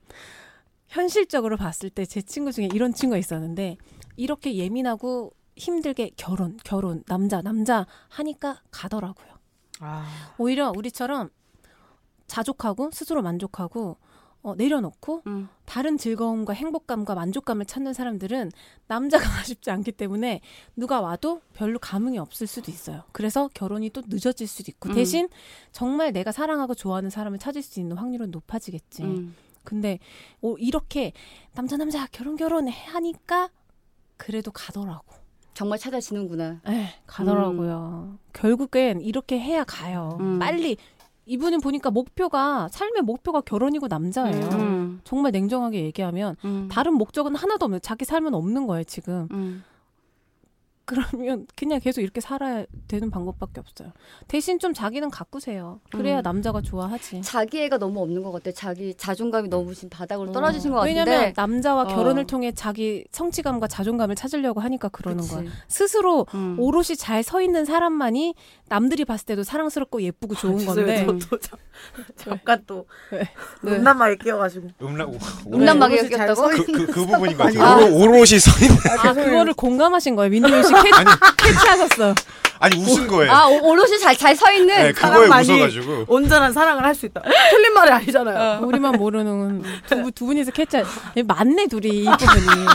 [0.89, 3.77] 현실적으로 봤을 때 제 친구 중에 이런 친구가 있었는데
[4.17, 9.36] 이렇게 예민하고 힘들게 결혼, 결혼, 남자, 남자 하니까 가더라고요.
[9.81, 10.07] 아,
[10.39, 11.31] 오히려 우리처럼
[12.27, 13.97] 자족하고 스스로 만족하고
[14.47, 15.49] 어, 내려놓고 음.
[15.65, 18.53] 다른 즐거움과 행복감과 만족감을 찾는 사람들은
[18.87, 20.41] 남자가 쉽지 않기 때문에
[20.77, 23.03] 누가 와도 별로 감흥이 없을 수도 있어요.
[23.11, 24.95] 그래서 결혼이 또 늦어질 수도 있고 음.
[24.95, 25.29] 대신
[25.73, 29.03] 정말 내가 사랑하고 좋아하는 사람을 찾을 수 있는 확률은 높아지겠지.
[29.03, 29.35] 음.
[29.65, 29.99] 근데
[30.41, 31.13] 오, 이렇게
[31.55, 33.51] 남자 남자 결혼 결혼 하니까
[34.17, 35.26] 그래도 가더라고.
[35.57, 36.61] 정말 찾아지는구나.
[36.69, 38.19] 에 가더라고요.
[38.35, 40.19] 결국엔 이렇게 해야 가요.
[40.21, 40.39] 음.
[40.39, 40.77] 빨리
[41.25, 44.49] 이분은 보니까 목표가 삶의 목표가 결혼이고 남자예요.
[44.53, 45.01] 음.
[45.03, 46.69] 정말 냉정하게 얘기하면 음.
[46.71, 49.29] 다른 목적은 하나도 없는 자기 삶은 없는 거예요 지금.
[50.87, 51.03] 음.
[51.11, 53.93] 그러면 그냥 계속 이렇게 살아야 되는 방법밖에 없어요.
[54.29, 55.81] 대신 좀 자기는 가꾸세요.
[55.91, 56.23] 그래야 음.
[56.23, 57.23] 남자가 좋아하지.
[57.23, 58.53] 자기애가 너무 없는 것 같아.
[58.53, 61.01] 자기 자존감이 너무 지금 바닥으로 떨어지신 것 같은데.
[61.01, 61.87] 왜냐면 남자와 어.
[61.87, 65.35] 결혼을 통해 자기 성취감과 자존감을 찾으려고 하니까 그러는 그치.
[65.35, 65.45] 거야.
[65.69, 66.57] 스스로 음.
[66.59, 68.35] 오롯이 잘 서 있는 사람만이
[68.69, 71.07] 남들이 봤을 때도 사랑스럽고 예쁘고 좋은 건데.
[71.07, 71.39] 저 또,
[72.17, 72.87] 잠- 잠깐 또?
[73.65, 74.69] 음란마에 끼어가지고.
[74.81, 75.11] 음란
[76.17, 76.35] 잘 꼈다고?
[76.35, 77.87] 서 그, 그, 그 부분인 것 아니, 같아요.
[77.87, 80.31] 오로, 오롯이 서 있는 아 그거를 공감하신 거예요.
[80.31, 80.91] 민니윤 씨 캐,
[81.39, 82.15] 캐치하셨어.
[82.59, 83.31] 아니 웃은 거예요.
[83.33, 84.75] 아, 오- 오롯이 잘 잘 서 있는.
[84.75, 87.23] 네, 그거에 웃어가지고 온전한 사랑을 할 수 있다.
[87.51, 88.61] 틀린 말이 아니잖아요.
[88.67, 90.83] 우리만 모르는 두, 분- 두 분이서 캐치.
[91.27, 92.67] 맞네 둘이 이 부분이.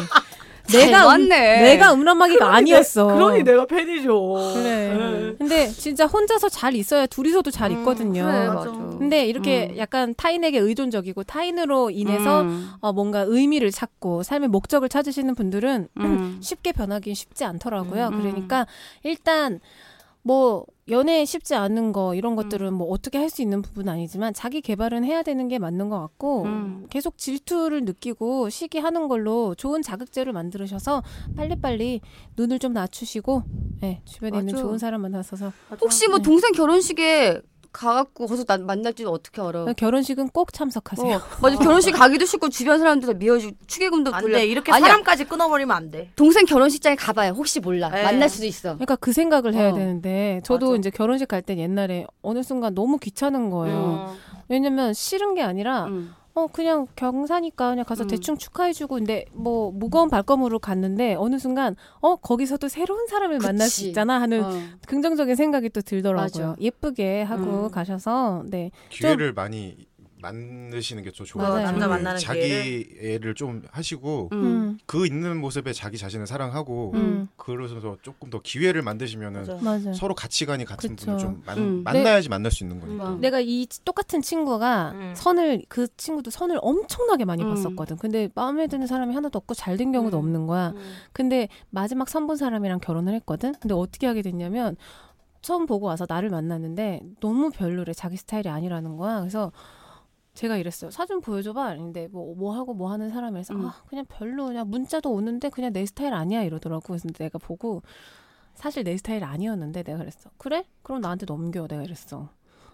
[0.68, 1.62] 잘 내가 음, 맞네.
[1.62, 3.08] 내가 음란마귀가 아니었어.
[3.08, 4.54] 그러니 내가 팬이죠.
[4.54, 4.94] 그래.
[4.94, 5.36] 네.
[5.38, 8.24] 근데 진짜 혼자서 잘 있어야 둘이서도 잘 음, 있거든요.
[8.26, 8.72] 그래, 맞아.
[8.72, 8.72] 맞아.
[8.98, 9.78] 근데 이렇게 음.
[9.78, 12.70] 약간 타인에게 의존적이고 타인으로 인해서 음.
[12.80, 16.40] 어, 뭔가 의미를 찾고 삶의 목적을 찾으시는 분들은 음.
[16.42, 18.08] 쉽게 변하기 쉽지 않더라고요.
[18.08, 18.20] 음.
[18.22, 18.68] 그러니까
[19.04, 19.60] 일단
[20.24, 24.60] 뭐 연애 쉽지 않은 거 이런 것들은 뭐 어떻게 할 수 있는 부분은 아니지만 자기
[24.62, 26.86] 개발은 해야 되는 게 맞는 것 같고 음.
[26.90, 31.02] 계속 질투를 느끼고 시기하는 걸로 좋은 자극제를 만들으셔서
[31.38, 32.02] 빨리빨리
[32.36, 33.44] 눈을 좀 낮추시고
[33.84, 34.64] 예, 주변에 있는 맞아.
[34.64, 36.24] 좋은 사람 만나서 혹시 뭐 네.
[36.24, 37.42] 동생 결혼식에
[37.72, 39.74] 가갖고 거기서 나, 만날지 어떻게 알아?
[39.74, 41.16] 결혼식은 꼭 참석하세요.
[41.16, 44.38] 어, 맞아 결혼식 가기도 싫고 주변 사람들 다 미워지고 축의금도 안 돌려.
[44.38, 44.46] 돼.
[44.46, 44.88] 이렇게 아니야.
[44.88, 46.12] 사람까지 끊어버리면 안 돼.
[46.16, 47.32] 동생 결혼식장에 가봐요.
[47.32, 48.04] 혹시 몰라 네.
[48.04, 48.74] 만날 수도 있어.
[48.76, 49.74] 그러니까 그 생각을 해야 어.
[49.74, 50.80] 되는데 저도 맞아.
[50.80, 53.76] 이제 결혼식 갈 때 옛날에 어느 순간 너무 귀찮은 거예요.
[53.78, 54.16] 어.
[54.48, 56.14] 왜냐면 싫은 게 아니라 음.
[56.34, 58.08] 어 그냥 경사니까 그냥 가서 음.
[58.08, 63.82] 대충 축하해주고 근데 뭐 무거운 발걸음으로 갔는데 어느 순간 어 거기서도 새로운 사람을 만날 수
[63.82, 63.88] 그치.
[63.90, 64.50] 있잖아 하는 어.
[64.88, 66.48] 긍정적인 생각이 또 들더라고요.
[66.48, 66.56] 맞아.
[66.60, 67.72] 예쁘게 하고 음.
[67.72, 69.88] 가셔서 네 기회를 많이
[70.22, 71.50] 만드시는 게 좀 좋아요.
[71.50, 71.66] 맞아요.
[71.66, 74.44] 남자 그 만나는 자기 애를 좀 하시고 음.
[74.44, 74.78] 음.
[74.86, 77.28] 그 있는 모습에 자기 자신을 사랑하고 음.
[77.36, 79.94] 그러셔서 조금 더 기회를 만드시면은 맞아.
[79.94, 81.06] 서로 가치관이 같은 그쵸.
[81.06, 81.84] 분을 좀 만, 음.
[81.84, 83.10] 만나야지 만날 수 있는 거니까.
[83.10, 83.20] 음.
[83.22, 85.14] 내가 이 똑같은 친구가 음.
[85.16, 87.50] 선을 그 친구도 선을 엄청나게 많이 음.
[87.50, 87.98] 봤었거든.
[87.98, 90.20] 근데 마음에 드는 사람이 하나도 없고 잘 된 경우도 음.
[90.20, 90.70] 없는 거야.
[90.70, 90.94] 음.
[91.14, 93.54] 근데 마지막 선 본 사람이랑 결혼을 했거든.
[93.60, 94.76] 근데 어떻게 하게 됐냐면
[95.42, 97.94] 처음 보고 와서 나를 만났는데 너무 별로래.
[97.94, 99.20] 자기 스타일이 아니라는 거야.
[99.22, 99.52] 그래서
[100.34, 100.92] 제가 이랬어요.
[100.92, 101.76] 사진 보여줘봐.
[101.76, 103.66] 근데 뭐, 뭐 하고 뭐 하는 사람이라서 음.
[103.66, 106.82] 아, 그냥 별로 그냥 문자도 오는데 그냥 내 스타일 아니야 이러더라고.
[106.88, 107.82] 그래서 내가 보고
[108.56, 110.30] 사실 내 스타일 아니었는데 내가 그랬어.
[110.38, 110.66] 그래?
[110.84, 111.68] 그럼 나한테 넘겨.
[111.68, 112.30] 내가 그랬어.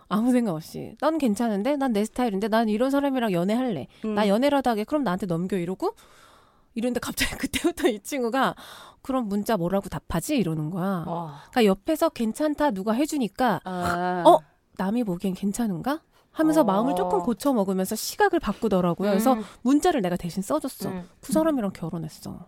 [0.10, 0.96] 아무 생각 없이.
[1.02, 1.76] 난 괜찮은데?
[1.78, 2.48] 난 내 스타일인데?
[2.48, 3.88] 난 이런 사람이랑 연애할래.
[4.06, 4.16] 음.
[4.16, 4.84] 나 연애라도 하게.
[4.84, 5.58] 그럼 나한테 넘겨.
[5.58, 5.96] 이러고
[6.76, 8.56] 이런데 갑자기 그때부터 이 친구가
[9.02, 10.38] 그럼 문자 뭐라고 답하지?
[10.38, 11.04] 이러는 거야.
[11.08, 11.42] 와.
[11.52, 14.24] 그러니까 옆에서 괜찮다 누가 해주니까 아.
[14.30, 14.38] 어?
[14.78, 16.02] 남이 보기엔 괜찮은가?
[16.38, 16.64] 하면서 어.
[16.64, 19.10] 마음을 조금 고쳐 먹으면서 시각을 바꾸더라고요.
[19.10, 19.44] 그래서 음.
[19.64, 20.90] 문자를 내가 대신 써줬어.
[20.90, 21.10] 음.
[21.20, 22.46] 그 사람이랑 결혼했어.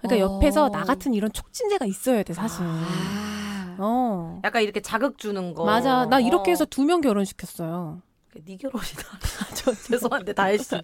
[0.00, 0.36] 그러니까 어.
[0.36, 2.64] 옆에서 나 같은 이런 촉진제가 있어야 돼 사실.
[2.64, 3.76] 아.
[3.78, 4.40] 어.
[4.44, 5.64] 약간 이렇게 자극 주는 거.
[5.64, 6.06] 맞아.
[6.06, 6.52] 나 이렇게 어.
[6.52, 8.00] 해서 두 명 결혼시켰어요.
[8.44, 9.02] 네 결혼이다.
[9.54, 10.76] 저 죄송한데 다혜 씨.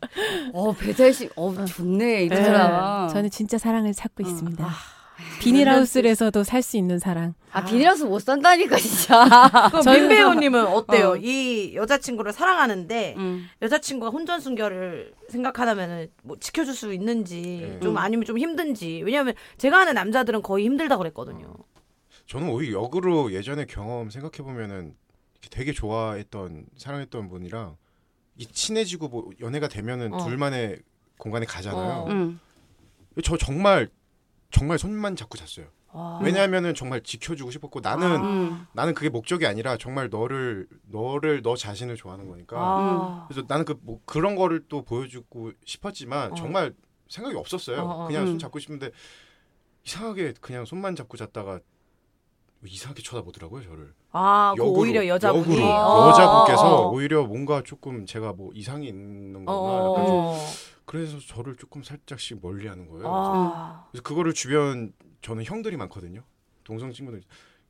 [0.52, 3.08] 어 배달식 어 좋네 이런 사람.
[3.08, 4.28] 저는 진짜 사랑을 찾고 어.
[4.28, 4.68] 있습니다.
[5.40, 7.34] 비닐하우스에서도 살 수 있는 사랑.
[7.52, 9.24] 아 비닐하우스 못 산다니까 진짜.
[9.70, 11.10] 그럼 저는- 민배우님은 어때요?
[11.10, 11.16] 어.
[11.16, 13.46] 이 여자친구를 사랑하는데 음.
[13.62, 17.40] 여자친구가 혼전순결을 생각하다면은 뭐 지켜줄 수 있는지
[17.74, 17.80] 네.
[17.80, 21.54] 좀 아니면 좀 힘든지 왜냐하면 제가 아는 남자들은 거의 힘들다 그랬거든요.
[22.26, 24.94] 저는 오히려 역으로 예전에 경험 생각해 보면은
[25.50, 27.76] 되게 좋아했던 사랑했던 분이랑
[28.36, 30.24] 이 친해지고 뭐 연애가 되면은 어.
[30.24, 30.78] 둘만의
[31.18, 31.92] 공간에 가잖아요.
[32.00, 32.08] 어.
[32.10, 32.40] 음.
[33.22, 33.88] 저 정말
[34.54, 35.66] 정말 손만 잡고 잤어요.
[35.92, 36.20] 와.
[36.22, 38.30] 왜냐하면은 정말 지켜주고 싶었고 나는 아.
[38.30, 38.66] 음.
[38.72, 42.56] 나는 그게 목적이 아니라 정말 너를 너를 너 자신을 좋아하는 거니까.
[42.58, 43.24] 아.
[43.28, 46.34] 그래서 나는 그 뭐 그런 거를 또 보여주고 싶었지만 어.
[46.36, 46.72] 정말
[47.08, 47.80] 생각이 없었어요.
[47.80, 48.06] 어, 어.
[48.06, 48.26] 그냥 음.
[48.28, 48.90] 손 잡고 싶은데
[49.84, 51.58] 이상하게 그냥 손만 잡고 잤다가
[52.68, 53.94] 이상하게 쳐다보더라고요 저를.
[54.12, 55.66] 아, 그 역으로, 오히려 여자분이 역으로.
[55.66, 56.08] 어.
[56.10, 56.90] 여자분께서 어.
[56.90, 59.90] 오히려 뭔가 조금 제가 뭐 이상이 있는 거나 어.
[59.92, 60.38] 약간 좀 어.
[60.84, 63.04] 그래서 저를 조금 살짝씩 멀리하는 거예요.
[63.06, 63.86] 아.
[63.90, 64.92] 그래서 그거를 주변
[65.22, 66.22] 저는 형들이 많거든요.
[66.62, 67.22] 동성 친구들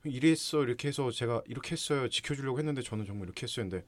[0.05, 3.85] 이랬어 이렇게 해서 제가 이렇게 했어요 지켜주려고 했는데 저는 정말 이렇게 했었는데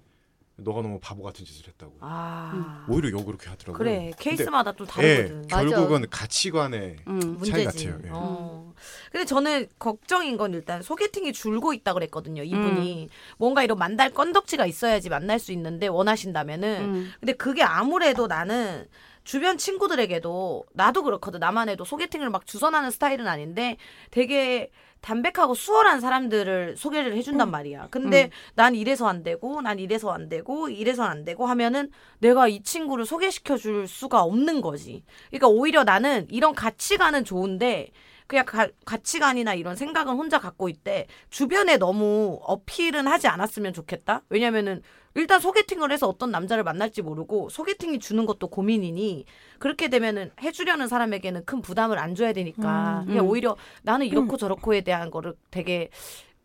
[0.58, 1.98] 너가 너무 바보 같은 짓을 했다고.
[2.00, 2.86] 아.
[2.88, 3.76] 오히려 욕 그렇게 하더라고요.
[3.78, 5.42] 그래 케이스마다 또 예, 다르거든.
[5.42, 5.56] 맞아.
[5.64, 7.20] 결국은 가치관의 음.
[7.44, 7.86] 차이 문제지.
[7.88, 8.00] 같아요.
[8.06, 8.10] 예.
[8.12, 8.72] 어.
[9.12, 12.42] 근데 저는 걱정인 건 일단 소개팅이 줄고 있다 그랬거든요.
[12.42, 16.80] 이분이 뭔가 이런 만날 건덕지가 있어야지 만날 수 있는데 원하신다면은.
[16.84, 17.12] 음.
[17.20, 18.86] 근데 그게 아무래도 나는
[19.24, 21.40] 주변 친구들에게도 나도 그렇거든.
[21.40, 23.76] 나만 해도 소개팅을 막 주선하는 스타일은 아닌데
[24.10, 24.70] 되게
[25.06, 27.88] 담백하고 수월한 사람들을 소개를 해준단 말이야.
[27.92, 32.60] 근데 난 이래서 안 되고, 난 이래서 안 되고, 이래서 안 되고 하면은 내가 이
[32.64, 35.04] 친구를 소개시켜 줄 수가 없는 거지.
[35.28, 37.92] 그러니까 오히려 나는 이런 가치관은 좋은데
[38.26, 41.06] 그냥 가, 가치관이나 이런 생각은 혼자 갖고 있대.
[41.30, 44.22] 주변에 너무 어필은 하지 않았으면 좋겠다.
[44.28, 44.82] 왜냐면은
[45.14, 49.24] 일단 소개팅을 해서 어떤 남자를 만날지 모르고 소개팅이 주는 것도 고민이니
[49.58, 53.30] 그렇게 되면은 해주려는 사람에게는 큰 부담을 안 줘야 되니까 음, 그냥 음.
[53.30, 55.88] 오히려 나는 이렇고 저렇고에 대한 거를 되게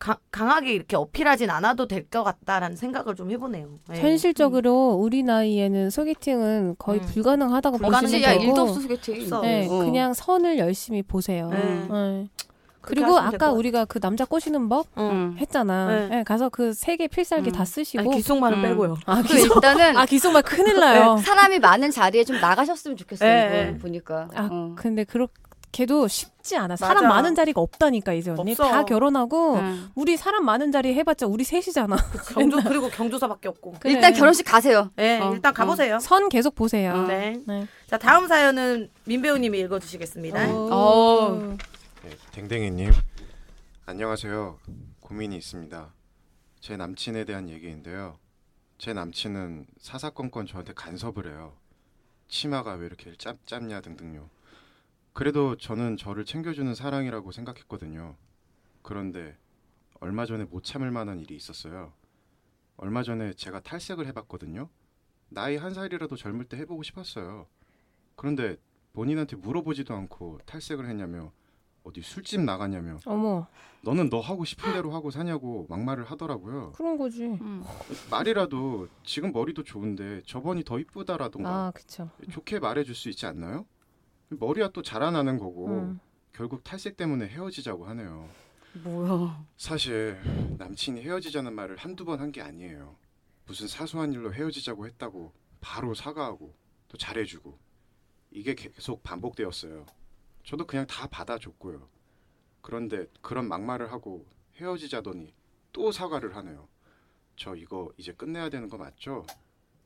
[0.02, 3.68] 강, 강하게 이렇게 어필하진 않아도 될 것 같다라는 생각을 좀 해보네요.
[3.94, 4.00] 예.
[4.00, 7.06] 현실적으로 우리 나이에는 소개팅은 거의 음.
[7.06, 7.78] 불가능하다고.
[7.78, 9.22] 보시면 야 되고 일도 없어 소개팅.
[9.22, 9.40] 없어.
[9.42, 9.78] 네, 어.
[9.78, 11.48] 그냥 선을 열심히 보세요.
[11.50, 11.86] 네.
[11.88, 12.28] 네.
[12.80, 13.52] 그리고 아까.
[13.52, 15.04] 우리가 그 남자 꼬시는 법 응.
[15.10, 15.36] 음.
[15.38, 15.86] 했잖아.
[15.86, 16.08] 네.
[16.08, 17.52] 네, 가서 그 세 개 필살기 음.
[17.52, 18.00] 다 쓰시고.
[18.00, 18.62] 아니, 귓속말은 음.
[18.62, 18.96] 빼고요.
[19.06, 21.16] 아, 그 기속, 일단은 아, 기속말 큰일 나요.
[21.18, 23.28] 사람이 많은 자리에 좀 나가셨으면 좋겠어요.
[23.30, 23.78] 네.
[23.78, 24.28] 보니까.
[24.34, 24.72] 아, 어.
[24.76, 25.28] 근데 그렇
[25.72, 26.76] 게도 쉽지 않아.
[26.76, 27.08] 사람 맞아.
[27.08, 28.52] 많은 자리가 없다니까, 이제 언니.
[28.52, 28.68] 없어.
[28.68, 29.90] 다 결혼하고, 음.
[29.94, 31.96] 우리 사람 많은 자리 해봤자 우리 셋이잖아.
[32.34, 33.76] 경조 그리고 경조사밖에 없고.
[33.80, 33.94] 그래.
[33.94, 34.90] 일단 결혼식 가세요.
[34.96, 35.98] 네, 어, 일단 가보세요.
[35.98, 36.92] 선 계속 보세요.
[36.92, 37.06] 어.
[37.06, 37.40] 네.
[37.46, 37.66] 네.
[37.86, 40.48] 자 다음 사연은 민배우님이 읽어주시겠습니다.
[40.52, 41.56] 어.
[42.04, 42.92] 네, 댕댕이님
[43.86, 44.58] 안녕하세요.
[45.00, 45.92] 고민이 있습니다.
[46.60, 48.18] 제 남친에 대한 얘기인데요.
[48.78, 51.54] 제 남친은 사사건건 저한테 간섭을 해요.
[52.28, 54.28] 치마가 왜 이렇게 짭, 짭냐 등등요.
[55.12, 58.16] 그래도 저는 저를 챙겨주는 사랑이라고 생각했거든요.
[58.82, 59.36] 그런데
[60.00, 61.92] 얼마 전에 못 참을 만한 일이 있었어요.
[62.76, 64.68] 얼마 전에 제가 탈색을 해봤거든요.
[65.28, 67.46] 나이 한 살이라도 젊을 때 해보고 싶었어요.
[68.16, 68.56] 그런데
[68.92, 71.32] 본인한테 물어보지도 않고 탈색을 했냐며
[71.84, 73.46] 어디 술집 나갔냐며 어머,
[73.82, 76.72] 너는 너 하고 싶은 대로 하고 사냐고 막말을 하더라고요.
[76.72, 77.24] 그런 거지.
[77.24, 77.64] 음.
[78.10, 82.08] 말이라도 지금 머리도 좋은데 저번이 더 이쁘다라던가 아, 그쵸.
[82.30, 83.66] 좋게 말해줄 수 있지 않나요?
[84.38, 86.00] 머리가 또 자라나는 거고 음.
[86.32, 88.28] 결국 탈색 때문에 헤어지자고 하네요.
[88.84, 89.44] 뭐야.
[89.56, 90.18] 사실
[90.58, 92.96] 남친이 헤어지자는 말을 한두 번 한 게 아니에요.
[93.46, 96.54] 무슨 사소한 일로 헤어지자고 했다고 바로 사과하고
[96.88, 97.58] 또 잘해주고
[98.30, 99.84] 이게 계속 반복되었어요.
[100.44, 101.86] 저도 그냥 다 받아줬고요.
[102.62, 104.26] 그런데 그런 막말을 하고
[104.56, 105.34] 헤어지자더니
[105.72, 106.68] 또 사과를 하네요.
[107.36, 109.26] 저 이거 이제 끝내야 되는 거 맞죠?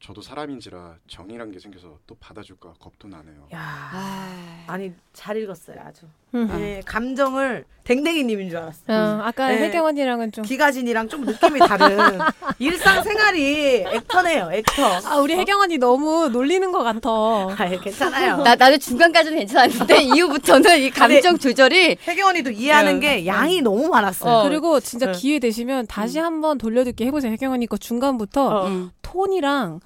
[0.01, 3.49] 저도 사람인지라 정이란 게 생겨서 또 받아줄까 겁도 나네요.
[3.55, 4.65] 야, 아.
[4.67, 6.07] 아니 잘 읽었어요 아주.
[6.35, 6.49] 음.
[6.49, 8.83] 네, 감정을 댕댕이님인 줄 알았어.
[8.89, 9.59] 어, 아까 네.
[9.65, 10.45] 혜경 언니랑은 좀.
[10.45, 11.97] 기가진이랑 좀 느낌이 다른
[12.59, 15.01] 일상 생활이 액터네요 액터.
[15.07, 17.09] 아, 우리 혜경 언니 너무 놀리는 것 같아.
[17.11, 18.39] 아 괜찮아요.
[18.43, 23.21] 나 나도 중간까지는 괜찮았는데 이후부터는 이 감정 조절이 혜경 언니도 이해하는 네.
[23.23, 24.31] 게 양이 너무 많았어요.
[24.31, 24.43] 어.
[24.49, 25.13] 그리고 진짜 네.
[25.13, 27.33] 기회 되시면 다시 한번 돌려듣기 해보세요.
[27.33, 28.91] 혜경 언니 거 중간부터 어.
[29.17, 29.27] 음.
[29.27, 29.81] 톤이랑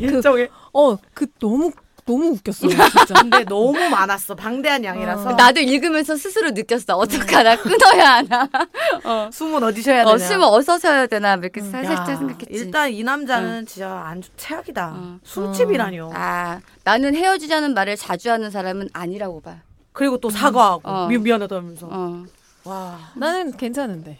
[0.00, 1.70] 일정에 어그 너무
[2.06, 2.68] 너무 웃겼어요.
[2.70, 3.14] 진짜.
[3.22, 5.32] 근데 너무 많았어 방대한 양이라서 어.
[5.32, 6.96] 나도 읽으면서 스스로 느꼈어.
[6.96, 8.46] 어떡하나 끊어야 하나.
[9.04, 9.30] 어.
[9.32, 10.12] 숨은 어디 쉬어야 되냐.
[10.14, 11.70] 어, 숨을 어디서 쉬어야 되나 뭐 이렇게 음.
[11.70, 12.46] 살짝 야, 생각했지.
[12.50, 14.92] 일단 이 남자는 진짜 안 좋- 최악이다.
[14.94, 15.18] 어.
[15.22, 16.10] 술집이라뇨.
[16.14, 19.56] 아 나는 헤어지자는 말을 자주 하는 사람은 아니라고 봐.
[19.92, 21.06] 그리고 또 사과하고 어.
[21.08, 21.88] 미, 미안하다면서.
[21.90, 22.24] 어.
[22.64, 24.18] 와 나는 괜찮은데.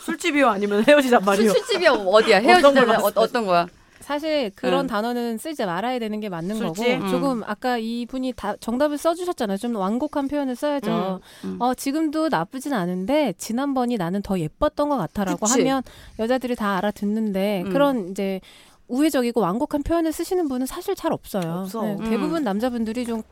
[0.00, 1.50] 술집이요 아니면 헤어지잔 말이요.
[1.50, 2.38] 술, 술집이 어디야?
[2.38, 3.12] 어떤 걸 헤어지자는 어?
[3.16, 3.66] 어떤 거야?
[4.00, 4.86] 사실 그런 응.
[4.88, 6.84] 단어는 쓰지 말아야 되는 게 맞는 술집?
[6.84, 7.08] 거고 음.
[7.10, 9.58] 조금 아까 이분이 다 정답을 써주셨잖아요.
[9.58, 11.20] 좀 완곡한 표현을 써야죠.
[11.44, 11.56] 음.
[11.60, 15.60] 어 지금도 나쁘진 않은데 지난번이 나는 더 예뻤던 것 같아라고 그치.
[15.60, 15.82] 하면
[16.18, 17.72] 여자들이 다 알아듣는데 음.
[17.72, 18.40] 그런 이제
[18.88, 21.60] 우회적이고 완곡한 표현을 쓰시는 분은 사실 잘 없어요.
[21.62, 21.82] 없어.
[21.82, 22.10] 네, 음.
[22.10, 23.22] 대부분 남자분들이 좀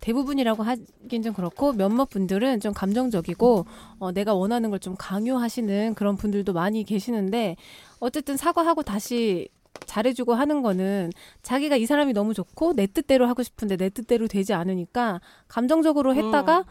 [0.00, 3.66] 대부분이라고 하긴 좀 그렇고 몇몇 분들은 좀 감정적이고
[3.98, 7.56] 어, 내가 원하는 걸 좀 강요하시는 그런 분들도 많이 계시는데
[7.98, 9.48] 어쨌든 사과하고 다시
[9.86, 11.10] 잘해주고 하는 거는
[11.42, 16.64] 자기가 이 사람이 너무 좋고 내 뜻대로 하고 싶은데 내 뜻대로 되지 않으니까 감정적으로 했다가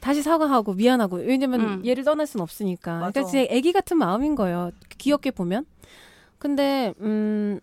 [0.00, 1.82] 다시 사과하고 미안하고 왜냐면 음.
[1.86, 3.10] 얘를 떠날 순 없으니까 맞아.
[3.12, 5.66] 그러니까 제 애기 같은 마음인 거예요 귀엽게 보면
[6.38, 7.60] 근데 음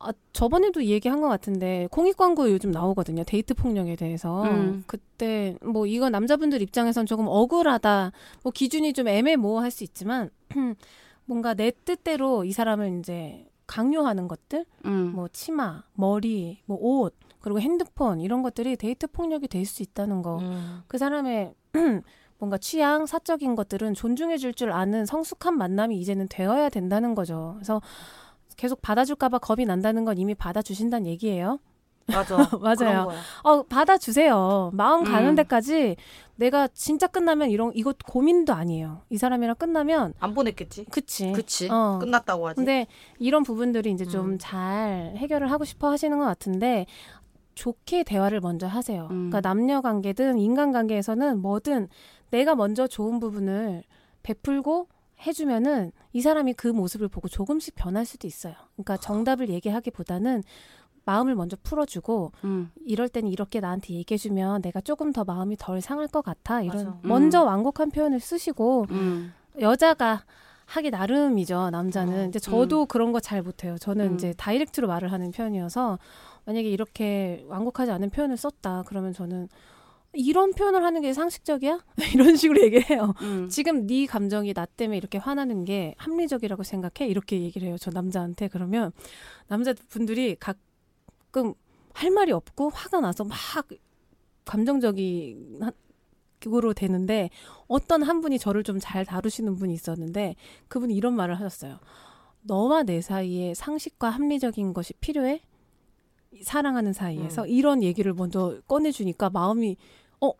[0.00, 4.84] 아, 저번에도 이 얘기한 것 같은데 공익 광고 요즘 나오거든요 데이트 폭력에 대해서 음.
[4.86, 10.30] 그때 뭐 이거 남자분들 입장에선 조금 억울하다 뭐 기준이 좀 애매모호할 수 있지만
[11.26, 15.12] 뭔가 내 뜻대로 이 사람을 이제 강요하는 것들 음.
[15.14, 20.38] 뭐 치마 머리 뭐 옷 그리고 핸드폰 이런 것들이 데이트 폭력이 될 수 있다는 거
[20.38, 20.82] 음.
[20.86, 21.54] 그 사람의
[22.38, 27.54] 뭔가 취향, 사적인 것들은 존중해 줄 줄 아는 성숙한 만남이 이제는 되어야 된다는 거죠.
[27.56, 27.82] 그래서
[28.58, 31.60] 계속 받아줄까봐 겁이 난다는 건 이미 받아주신다는 얘기예요.
[32.08, 32.36] 맞아.
[32.60, 33.08] 맞아요.
[33.42, 34.72] 어, 받아주세요.
[34.74, 35.34] 마음 가는 음.
[35.36, 35.96] 데까지
[36.36, 39.02] 내가 진짜 끝나면 이런, 이거 고민도 아니에요.
[39.10, 40.86] 이 사람이랑 끝나면, 안 보냈겠지.
[40.86, 41.32] 그치.
[41.32, 41.68] 그치.
[41.70, 41.98] 어.
[42.00, 42.56] 끝났다고 하지.
[42.56, 42.86] 근데
[43.18, 44.38] 이런 부분들이 이제 좀 음.
[44.40, 46.86] 잘 해결을 하고 싶어 하시는 것 같은데
[47.54, 49.04] 좋게 대화를 먼저 하세요.
[49.10, 49.30] 음.
[49.30, 51.88] 그러니까 남녀 관계든 인간 관계에서는 뭐든
[52.30, 53.84] 내가 먼저 좋은 부분을
[54.22, 54.88] 베풀고
[55.26, 58.54] 해주면은 이 사람이 그 모습을 보고 조금씩 변할 수도 있어요.
[58.74, 60.42] 그러니까 정답을 얘기하기보다는
[61.04, 62.70] 마음을 먼저 풀어주고 음.
[62.84, 66.60] 이럴 때는 이렇게 나한테 얘기해주면 내가 조금 더 마음이 덜 상할 것 같아.
[66.62, 66.98] 이런 맞아.
[67.02, 67.46] 먼저 음.
[67.46, 69.32] 완곡한 표현을 쓰시고 음.
[69.60, 70.24] 여자가
[70.66, 71.70] 하기 나름이죠.
[71.70, 72.26] 남자는.
[72.26, 73.78] 어, 이제 저도 그런 거 잘 못해요.
[73.78, 74.14] 저는 음.
[74.14, 75.98] 이제 다이렉트로 말을 하는 편이어서
[76.44, 78.84] 만약에 이렇게 완곡하지 않은 표현을 썼다.
[78.86, 79.48] 그러면 저는
[80.14, 81.84] 이런 표현을 하는 게 상식적이야?
[82.14, 83.14] 이런 식으로 얘기를 해요.
[83.22, 83.48] 음.
[83.48, 87.08] 지금 네 감정이 나 때문에 이렇게 화나는 게 합리적이라고 생각해?
[87.08, 87.76] 이렇게 얘기를 해요.
[87.78, 88.48] 저 남자한테.
[88.48, 88.92] 그러면
[89.48, 91.54] 남자분들이 가끔
[91.92, 93.36] 할 말이 없고 화가 나서 막
[94.44, 95.60] 감정적인
[96.46, 97.30] 으로 되는데
[97.66, 100.36] 어떤 한 분이 저를 좀 잘 다루시는 분이 있었는데
[100.68, 101.80] 그분이 이런 말을 하셨어요.
[102.42, 105.42] 너와 내 사이에 상식과 합리적인 것이 필요해?
[106.42, 109.76] 사랑하는 사이에서 이런 얘기를 먼저 꺼내주니까 마음이
[110.20, 110.30] 어,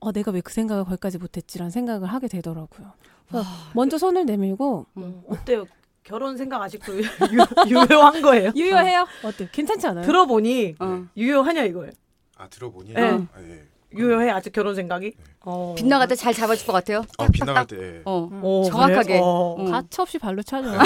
[0.00, 2.92] 어 내가 왜 그 생각을 거기까지 못했지라는 생각을 하게 되더라고요.
[3.28, 5.66] 그래서 먼저 손을 내밀고 음, 어때요?
[6.04, 7.02] 결혼 생각 아직도 유,
[7.68, 8.52] 유효한 거예요?
[8.56, 9.06] 유효해요.
[9.24, 9.48] 어때?
[9.52, 10.06] 괜찮지 않아요?
[10.06, 11.06] 들어보니 어.
[11.16, 11.92] 유효하냐 이거예요.
[12.36, 13.02] 아 들어보니 네.
[13.02, 13.64] 아, 예.
[13.92, 15.14] 유효해 아직 결혼 생각이?
[15.44, 15.74] 어.
[15.76, 17.04] 빗나갈 때 잘 잡아줄 것 같아요.
[17.16, 18.02] 어, 빗나갈 때 예.
[18.04, 18.28] 어.
[18.42, 19.02] 어, 정확하게.
[19.04, 19.20] 그래?
[19.22, 19.56] 어.
[19.58, 19.70] 음.
[19.70, 20.68] 가차 없이 발로 차죠.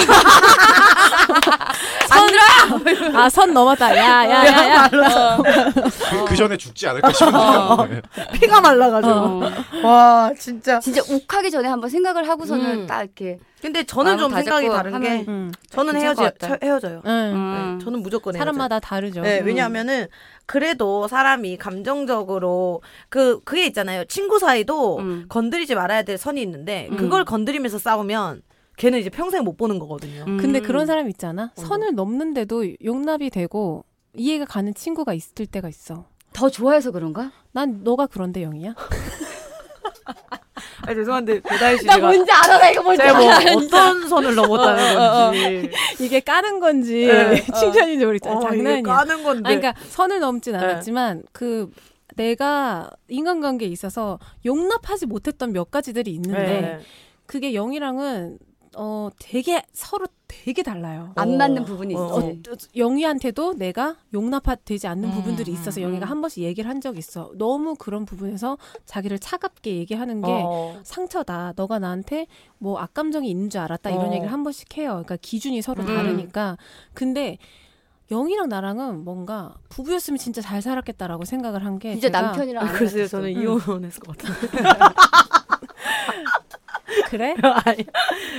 [2.09, 2.23] 안
[3.15, 3.95] 아선 넘었다.
[3.97, 4.89] 야 야 야야.
[4.89, 7.87] 그, 그 전에 죽지 않을까 싶은데요.
[7.89, 8.01] 네.
[8.33, 9.13] 피가 말라가지고.
[9.13, 9.51] 어.
[9.83, 10.79] 와 진짜.
[10.79, 12.87] 진짜 욱하기 전에 한번 생각을 하고서는 음.
[12.87, 13.39] 딱 이렇게.
[13.61, 15.51] 근데 저는 좀 생각이 다른 게 음.
[15.71, 16.31] 저는 헤어져.
[16.61, 17.01] 헤어져요.
[17.05, 17.11] 응.
[17.11, 17.77] 음.
[17.79, 18.43] 네, 저는 무조건 헤어져요.
[18.53, 19.21] 사람마다 다르죠.
[19.21, 19.45] 네, 음.
[19.45, 20.07] 왜냐하면은
[20.45, 24.03] 그래도 사람이 감정적으로 그 그게 있잖아요.
[24.05, 25.25] 친구 사이도 음.
[25.29, 26.97] 건드리지 말아야 될 선이 있는데 음.
[26.97, 28.41] 그걸 건드리면서 싸우면
[28.77, 30.25] 걔는 이제 평생 못 보는 거거든요.
[30.27, 30.37] 음.
[30.37, 31.51] 근데 그런 사람 있잖아.
[31.57, 31.61] 어.
[31.61, 33.85] 선을 넘는데도 용납이 되고
[34.15, 36.05] 이해가 가는 친구가 있을 때가 있어.
[36.33, 37.31] 더 좋아해서 그런가?
[37.51, 38.73] 난 너가 그런데 영이야?
[40.85, 43.51] 아, 죄송한데 배다혜 씨 나 제가 뭔지 알아, 나 이거 뭔지 제가 뭐 알아.
[43.55, 45.71] 어떤 선을 넘었다는 건지
[46.01, 47.41] 이게 까는 건지 네.
[47.57, 48.35] 칭찬인지 모르겠잖아.
[48.35, 48.81] 어, 이게 장난이야.
[48.83, 49.49] 까는 건데.
[49.49, 50.59] 아니, 그러니까 선을 넘진 네.
[50.59, 51.69] 않았지만 그
[52.15, 56.79] 내가 인간관계에 있어서 용납하지 못했던 몇 가지들이 있는데 네.
[57.25, 58.39] 그게 영이랑은
[58.75, 61.11] 어 되게 서로 되게 달라요.
[61.15, 61.37] 안 어.
[61.37, 62.49] 맞는 부분이 어, 있지.
[62.49, 66.09] 어, 영희한테도 내가 용납되지 않는 음, 부분들이 있어서 음, 영희가 음.
[66.09, 67.31] 한 번씩 얘기를 한 적이 있어.
[67.37, 70.79] 너무 그런 부분에서 자기를 차갑게 얘기하는 게 어.
[70.83, 71.53] 상처다.
[71.55, 72.25] 너가 나한테
[72.57, 73.91] 뭐 악감정이 있는 줄 알았다.
[73.91, 74.13] 이런 어.
[74.13, 74.89] 얘기를 한 번씩 해요.
[74.89, 75.87] 그러니까 기준이 서로 음.
[75.87, 76.57] 다르니까.
[76.93, 77.37] 근데
[78.13, 83.07] 영희랑 나랑은 뭔가 부부였으면 진짜 잘 살았겠다라고 생각을 한게 제가 남편이랑 아, 안 글쎄요.
[83.07, 83.41] 저는 음.
[83.41, 84.63] 이혼했을 것 같은데.
[87.09, 87.35] 그래?
[87.65, 87.85] 아니,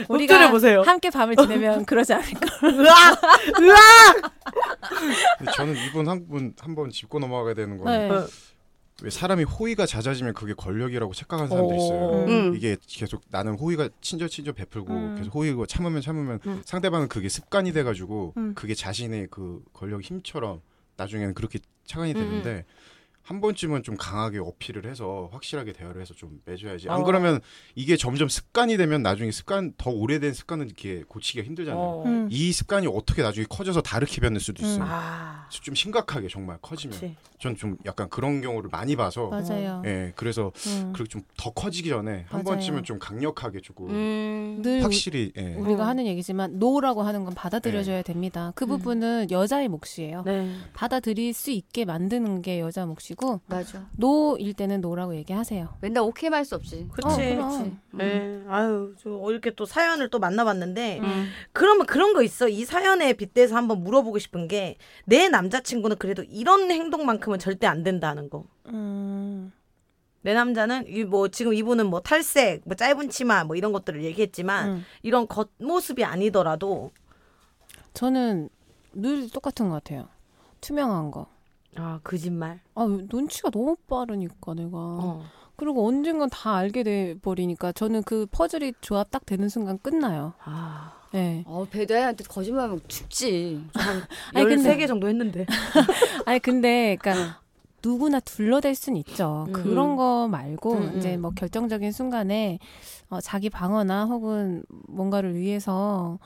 [0.08, 0.82] 우리가 보세요.
[0.82, 2.46] 함께 밤을 지내면 그러지 않을까?
[2.66, 3.22] 으악!
[3.60, 4.32] 으악!
[5.56, 8.08] 저는 이분 한 분 한 번 짚고 넘어가야 되는 건 네.
[9.04, 9.06] 어.
[9.06, 12.24] 왜 사람이 호의가 잦아지면 그게 권력이라고 착각하는 사람도 있어요.
[12.26, 12.54] 음.
[12.56, 15.16] 이게 계속 나는 호의가 친절 친절 베풀고 음.
[15.16, 16.62] 계속 호의고 참으면 참으면 음.
[16.64, 18.54] 상대방은 그게 습관이 돼가지고 음.
[18.54, 20.60] 그게 자신의 그 권력 힘처럼
[20.96, 22.64] 나중에는 그렇게 착안이 되는데
[23.24, 26.90] 한 번쯤은 좀 강하게 어필을 해서 확실하게 대화를 해서 좀 매줘야지.
[26.90, 27.04] 안 어.
[27.04, 27.40] 그러면
[27.74, 31.82] 이게 점점 습관이 되면 나중에 습관 더 오래된 습관은 이렇게 고치기가 힘들잖아요.
[31.82, 32.04] 어.
[32.04, 32.28] 음.
[32.30, 34.82] 이 습관이 어떻게 나중에 커져서 다르게 변할 수도 있어요.
[34.82, 34.88] 음.
[34.88, 36.98] 아, 좀 심각하게 정말 커지면.
[37.40, 39.82] 전 좀 약간 그런 경우를 많이 봐서 맞아요.
[39.84, 40.92] 예, 그래서 음.
[40.94, 42.44] 그리고 좀더 커지기 전에 한 맞아요.
[42.44, 44.60] 번쯤은 좀 강력하게 조금 음.
[44.62, 45.54] 늘 확실히 예.
[45.54, 45.86] 우리가 어.
[45.86, 48.52] 하는 얘기지만 no라고 하는 건 받아들여줘야 됩니다.
[48.54, 50.22] 그 부분은 여자의 몫이에요.
[50.24, 50.54] 네.
[50.74, 53.86] 받아들일 수 있게 만드는 게 여자 몫이 고 맞아.
[53.96, 55.76] no일 때는 no라고 얘기하세요.
[55.80, 56.88] 맨날 오케이 말 수 없지.
[56.92, 57.06] 그치.
[57.08, 57.80] 어, 그럼.
[57.92, 58.42] 네.
[58.48, 61.26] 아유, 저 이렇게 또 사연을 또 만나봤는데, 음.
[61.52, 62.48] 그러면 그런 거 있어.
[62.48, 68.28] 이 사연에 빗대서 한번 물어보고 싶은 게, 내 남자친구는 그래도 이런 행동만큼은 절대 안 된다는
[68.30, 68.44] 거.
[68.66, 69.52] 음,
[70.22, 74.68] 내 남자는 이 뭐 지금 이분은 뭐 탈색, 뭐 짧은 치마 뭐 이런 것들을 얘기했지만
[74.70, 74.84] 음.
[75.02, 76.90] 이런 겉모습이 아니더라도
[77.92, 78.48] 저는
[78.92, 80.08] 늘 똑같은 것 같아요.
[80.60, 81.26] 투명한 거.
[81.76, 82.60] 아 거짓말.
[82.74, 84.70] 아, 눈치가 너무 빠르니까 내가.
[84.76, 85.24] 어.
[85.56, 90.32] 그리고 언젠간 다 알게 돼 버리니까 저는 그 퍼즐이 조합 딱 되는 순간 끝나요.
[90.44, 91.44] 아, 네.
[91.46, 93.64] 어, 배다이한테 거짓말하면 죽지.
[94.34, 95.46] 아니, 근데- 13개 정도 했는데.
[96.26, 97.40] 아니 근데 그러니까
[97.84, 99.44] 누구나 둘러댈 순 있죠.
[99.48, 99.52] 음.
[99.52, 100.98] 그런 거 말고 음, 음.
[100.98, 102.58] 이제 뭐 결정적인 순간에
[103.08, 106.18] 어, 자기 방어나 혹은 뭔가를 위해서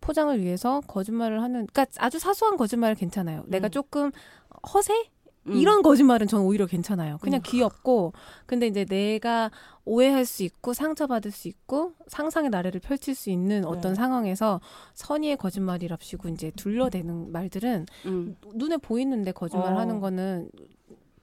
[0.00, 3.42] 포장을 위해서 거짓말을 하는 그러니까 아주 사소한 거짓말은 괜찮아요.
[3.48, 3.70] 내가 음.
[3.70, 4.12] 조금
[4.74, 5.08] 허세
[5.46, 5.54] 음.
[5.54, 7.18] 이런 거짓말은 저는 오히려 괜찮아요.
[7.18, 8.12] 그냥 귀엽고
[8.46, 9.50] 근데 이제 내가
[9.84, 13.94] 오해할 수 있고 상처받을 수 있고 상상의 나래를 펼칠 수 있는 어떤 네.
[13.94, 14.60] 상황에서
[14.94, 18.36] 선의의 거짓말이랍시고 이제 둘러대는 말들은 음.
[18.54, 19.78] 눈에 보이는데 거짓말 어.
[19.78, 20.50] 하는 거는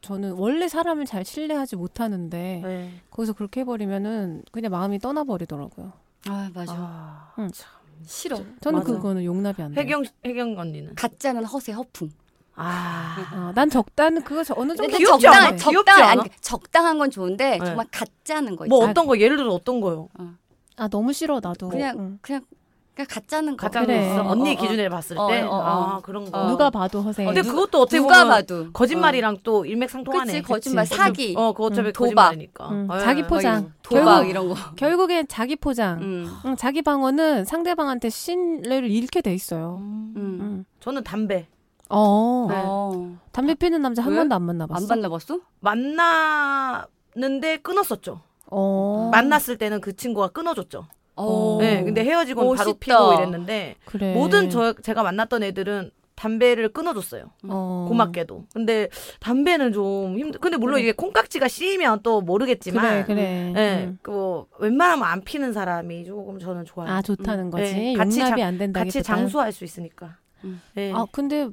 [0.02, 2.92] 저는 원래 사람을 잘 신뢰하지 못하는데 네.
[3.10, 5.94] 거기서 그렇게 해버리면은 그냥 마음이 떠나버리더라고요.
[6.28, 6.74] 아 맞아.
[6.76, 7.50] 아, 응.
[8.04, 8.38] 싫어.
[8.62, 8.92] 저는 맞아.
[8.92, 9.84] 그거는 용납이 안 돼요.
[9.84, 10.96] 혜경 혜경 언니는.
[10.96, 12.10] 가짜는 허세 허풍.
[12.56, 13.16] 아.
[13.34, 15.50] 어, 난 적다는 그거 저 어느 정도 근데 귀엽지 적당 않아?
[15.56, 16.22] 귀엽지 적당 않아?
[16.22, 17.66] 아니 적당한 건 좋은데 네.
[17.66, 18.92] 정말 가짜는 거뭐 있잖아.
[18.92, 20.08] 어떤 거 예를 들어 어떤 거요?
[20.78, 21.70] 아 너무 싫어 나도.
[21.70, 22.20] 그냥 응.
[22.22, 22.42] 그냥
[22.96, 23.68] 그냥 가짜는 거.
[23.68, 24.18] 가짜 그래.
[24.18, 24.62] 어, 언니 어, 어.
[24.62, 25.42] 기준에 봤을 어, 때.
[25.42, 25.62] 어, 어.
[25.98, 26.38] 아 그런 거.
[26.40, 26.48] 어.
[26.48, 27.26] 누가 봐도 허세.
[27.26, 30.32] 근데 누- 그것도 어떻게 누가 보면 봐도 거짓말이랑 또 일맥상통하네.
[30.32, 30.96] 그치, 거짓말, 그치.
[30.96, 31.34] 사기.
[31.38, 32.16] 어, 그거 어차피 응, 도박.
[32.30, 32.70] 거짓말이니까.
[32.72, 33.00] 응, 예.
[33.00, 33.74] 자기 어, 포장.
[33.82, 34.56] 도박 결국- 이런 거.
[34.78, 36.02] 결국엔 자기 포장.
[36.02, 36.32] 음.
[36.46, 39.78] 응, 자기 방어는 상대방한테 신뢰를 잃게 돼 있어요.
[39.82, 40.14] 음.
[40.16, 40.38] 음.
[40.42, 40.66] 응.
[40.80, 41.48] 저는 담배
[41.90, 42.48] 어.
[42.50, 42.56] 네.
[42.66, 43.18] 어.
[43.32, 44.18] 담배 피는 남자 한 왜?
[44.18, 44.84] 번도 안 만나봤어.
[44.84, 45.40] 안 만나봤어?
[45.60, 48.22] 만났는데 끊었었죠.
[48.52, 49.10] 어.
[49.12, 50.88] 만났을 때는 그 친구가 끊어줬죠.
[51.16, 51.58] 어.
[51.60, 52.80] 네, 근데 헤어지고 바로 멋있다.
[52.80, 54.14] 피고 이랬는데 그래.
[54.14, 57.26] 모든 저 제가 만났던 애들은 담배를 끊어줬어요.
[57.50, 57.86] 어.
[57.90, 58.46] 고맙게도.
[58.54, 58.88] 근데
[59.20, 60.40] 담배는 좀 힘들.
[60.40, 60.84] 근데 물론 그래.
[60.84, 63.04] 이게 콩깍지가 씌이면 또 모르겠지만.
[63.06, 63.54] 그래 그래.
[63.56, 64.00] 예, 음.
[64.02, 66.90] 그 웬만하면 안 피는 사람이 조금 저는 좋아요.
[66.90, 67.74] 아 좋다는 거지.
[67.74, 70.16] 네, 같이 용납이 장- 안 된다기 같이 장수할 수 있으니까.
[70.46, 70.62] 음.
[70.78, 70.94] 예.
[70.94, 71.50] 아 근데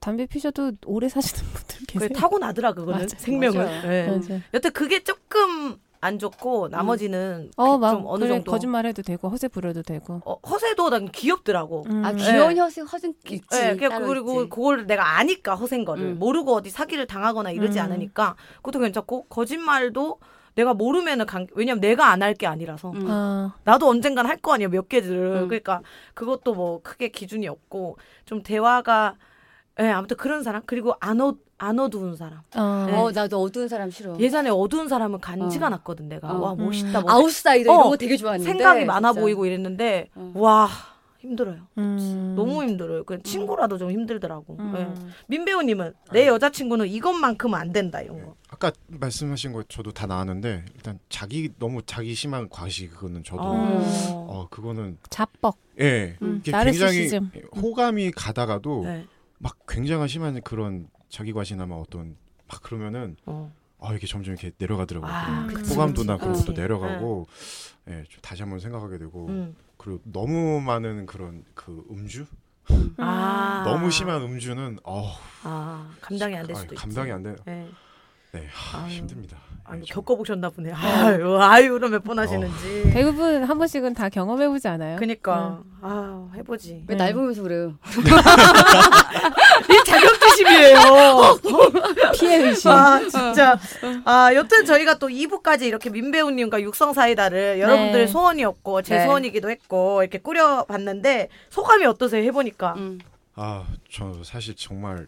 [0.00, 2.08] 담배 피셔도 오래 사시는 분들 계세요.
[2.14, 3.64] 타고 나더라 그거는 맞아, 생명을.
[3.64, 3.92] 맞아요.
[3.92, 4.06] 예.
[4.10, 4.40] 맞아.
[4.54, 9.48] 여튼 그게 조금 안 좋고 나머지는 어, 그막좀 어느 그래, 정도 거짓말 해도 되고 허세
[9.48, 10.20] 부려도 되고.
[10.24, 11.84] 어, 허세도 난 귀엽더라고.
[11.88, 12.04] 음.
[12.04, 12.22] 아 네.
[12.22, 13.40] 귀여운 허세 허세 있지.
[13.54, 14.50] 예, 그냥 따로 그리고 있지.
[14.50, 16.18] 그걸 내가 아니까 허세인 거를 음.
[16.18, 17.84] 모르고 어디 사기를 당하거나 이러지 음.
[17.84, 20.20] 않으니까 그것도 괜찮고 거짓말도
[20.54, 23.06] 내가 모르면은 관, 왜냐면 내가 안 할 게 아니라서 음.
[23.10, 25.48] 아, 나도 언젠간 할 거 아니야 몇 개들을 음.
[25.48, 25.80] 그러니까
[26.14, 29.16] 그것도 뭐 크게 기준이 없고 좀 대화가
[29.80, 32.86] 예 아무튼 그런 사람 그리고 안, 어, 안 어두운 사람 어.
[32.86, 32.96] 네.
[32.96, 34.18] 어 나도 어두운 사람 싫어.
[34.18, 35.70] 예전에 어두운 사람은 간지가 어.
[35.70, 36.38] 났거든 내가 어.
[36.40, 37.02] 와 멋있다 음.
[37.02, 39.20] 뭐 아웃사이더 어, 이런 거 되게 좋아했는데 생각이 많아 진짜.
[39.20, 40.32] 보이고 이랬는데 어.
[40.34, 40.68] 와
[41.18, 42.34] 힘들어요 음.
[42.36, 44.74] 너무 힘들어요 그 친구라도 좀 힘들더라고 음.
[44.76, 45.10] 예.
[45.26, 50.64] 민 배우님은 내 여자친구는 이것만큼은 안 된다 이런 거 아까 말씀하신 거 저도 다 나왔는데
[50.74, 54.48] 일단 자기 너무 자기 심한 과시 그거는 저도 어, 어.
[54.50, 55.54] 그거는 자뻑.
[55.80, 57.30] 예 음, 굉장히 나르시시즘.
[57.60, 59.04] 호감이 가다가도 네.
[59.38, 62.16] 막 굉장한 심한 그런 자기 과시나 막 어떤
[62.48, 63.52] 막 그러면은 어.
[63.78, 65.10] 아 이게 점점 이렇게 내려가더라고요.
[65.10, 66.24] 아, 그 그치, 호감도나 그치.
[66.24, 66.52] 그런 것도.
[66.60, 67.26] 내려가고
[67.88, 69.54] 예, 좀 다시 한번 생각하게 되고 음.
[69.76, 72.26] 그리고 너무 많은 그런 그 음주
[72.96, 73.62] 아.
[73.64, 75.12] 너무 심한 음주는 어
[75.44, 76.80] 아, 감당이 안 될 수도 있지.
[76.82, 77.36] 감당이 안 돼.
[77.44, 77.68] 네.
[78.36, 78.90] 네 하, 아유.
[78.92, 79.38] 힘듭니다.
[79.68, 80.70] 아니, 예, 좀- 겪어보셨나 보네.
[80.72, 82.90] 아유, 아유를 몇번 하시는지.
[82.92, 84.96] 대부분 한 번씩은 다 경험해보지 않아요?
[84.96, 85.60] 그니까.
[85.80, 86.84] 아, 해보지.
[86.86, 87.74] 왜날 보면서 그래요?
[89.68, 90.78] 이 자격지심이에요.
[92.14, 92.68] 피해 의식.
[92.68, 93.58] 아, 진짜.
[94.04, 99.04] 아, 여튼 저희가 또 2부까지 이렇게 민배우님과 육성사이다를 여러분들의 소원이었고, 제 네.
[99.06, 102.22] 소원이기도 했고, 이렇게 꾸려봤는데, 소감이 어떠세요?
[102.22, 102.74] 해보니까.
[102.76, 103.00] 음.
[103.34, 105.06] 아, 저 사실 정말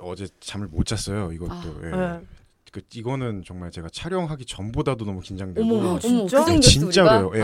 [0.00, 1.30] 어제 잠을 못 잤어요.
[1.32, 1.52] 이것도.
[1.52, 2.26] 아, 예.
[2.72, 2.80] 네.
[2.80, 6.44] 그 이거는 정말 제가 촬영하기 전보다도 너무 긴장되고 어머, 어머, 진짜?
[6.44, 7.32] 그 진짜로요.
[7.34, 7.40] 예.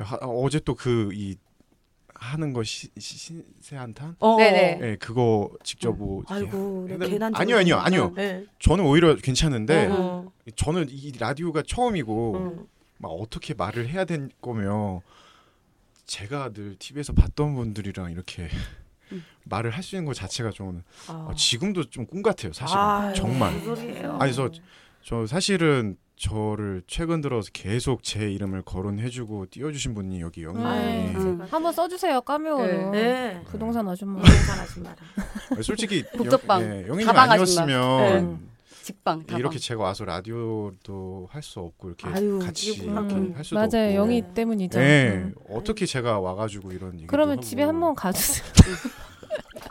[0.00, 1.36] 하- 어제 또 그 이
[2.20, 4.16] 하는 거 시, 시, 신세 한탄?
[4.18, 4.36] 어.
[4.38, 4.78] 네네.
[4.82, 8.12] 예, 그거 직접 뭐 아이고, 내 근데- 괜한 아니요, 아니요, 아니요.
[8.16, 8.44] 네.
[8.58, 10.32] 저는 오히려 괜찮은데 어.
[10.56, 12.66] 저는 이 라디오가 처음이고 음.
[12.96, 15.00] 막 어떻게 말을 해야 될 거며
[16.06, 18.48] 제가 늘 TV에서 봤던 분들이랑 이렇게
[19.12, 19.24] 음.
[19.44, 21.28] 말을 할 수 있는 것 자체가 저는 아.
[21.30, 24.16] 어, 지금도 좀 꿈 같아요 사실은 아유, 정말 무슨 소리예요.
[24.20, 24.50] 아니, 저-
[25.02, 31.24] 저 사실은 저를 최근 들어서 계속 제 이름을 거론해주고 띄워주신 분이 여기 영희 아유, 분이
[31.24, 31.40] 음.
[31.48, 32.90] 한번 써주세요 까메오로.
[32.90, 33.40] 네.
[33.46, 34.20] 부동산 아줌마.
[34.20, 34.96] 부동산 아줌마라.
[35.62, 36.60] 솔직히 복잡방.
[36.62, 38.48] 영, 예, 영희님 아니었으면
[38.82, 39.38] 직방 다방.
[39.38, 43.90] 이렇게 제가 와서 라디오도 할 수 없고 이렇게 아유, 같이 이렇게 음, 할 수도 맞아요.
[43.90, 44.78] 없고 영희 때문이죠.
[44.78, 45.34] 네, 음.
[45.50, 47.42] 어떻게 제가 와가지고 이런 그러면 하고.
[47.42, 48.44] 집에 한번 가주세요.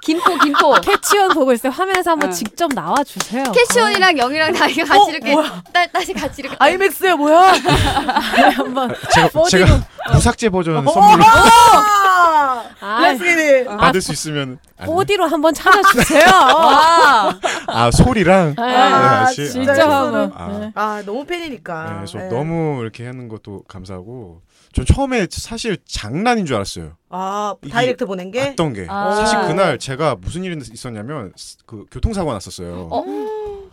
[0.07, 0.73] 김포 김포.
[0.79, 1.69] 캐치원 보고 있어요.
[1.71, 2.33] 화면에서 한번 응.
[2.33, 3.43] 직접 나와 주세요.
[3.51, 5.63] 캐시온이랑 영이랑 다 이렇게 같이 어, 이렇게 뭐야?
[5.73, 7.51] 따, 다시 같이 이렇게 아이맥스야 뭐야?
[8.55, 9.81] 한번 제가 어디로- 제가
[10.13, 13.65] 무삭제 버전 어, 선물로 아, 아, 레스기니.
[13.77, 14.91] 받을 수 있으면 안 돼.
[14.93, 16.23] 4D로 한번 찾아주세요.
[16.31, 17.37] 와.
[17.67, 19.25] 아 소리랑 네, 아?
[19.25, 20.29] 진짜 아.
[20.35, 20.47] 아.
[20.59, 20.71] 네.
[20.73, 22.05] 아 너무 팬이니까.
[22.05, 22.29] 네, 네.
[22.29, 24.41] 너무 이렇게 하는 것도 감사하고
[24.77, 26.97] 전 처음에 사실 장난인 줄 알았어요.
[27.09, 28.49] 아 다이렉트 보낸 게.
[28.49, 29.15] 왔던 게 아.
[29.15, 31.33] 사실 그날 제가 무슨 일이 있었냐면
[31.65, 32.87] 그 교통사고 가 났었어요.
[32.91, 33.03] 어?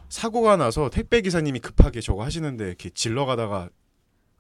[0.09, 3.69] 사고가 나서 택배 기사님이 급하게 저거 하시는데 이렇게 질러 가다가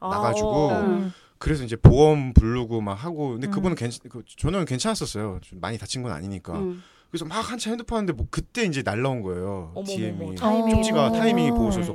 [0.01, 0.81] 아, 나가지고 어.
[0.81, 1.12] 음.
[1.37, 3.51] 그래서 이제 보험 부르고 막 하고 근데 음.
[3.51, 5.41] 그분은 괜찮 그 저는 괜찮았었어요.
[5.43, 6.55] 좀 많이 다친 건 아니니까.
[6.55, 6.83] 음.
[7.11, 9.73] 그래서 막 한참 핸드폰 하는데 뭐 그때 이제 날라온 거예요.
[9.75, 10.37] 어머머머, DM이.
[10.37, 10.77] 타이밍.
[10.77, 11.12] 쪽지가 어.
[11.12, 11.95] 타이밍이 보고서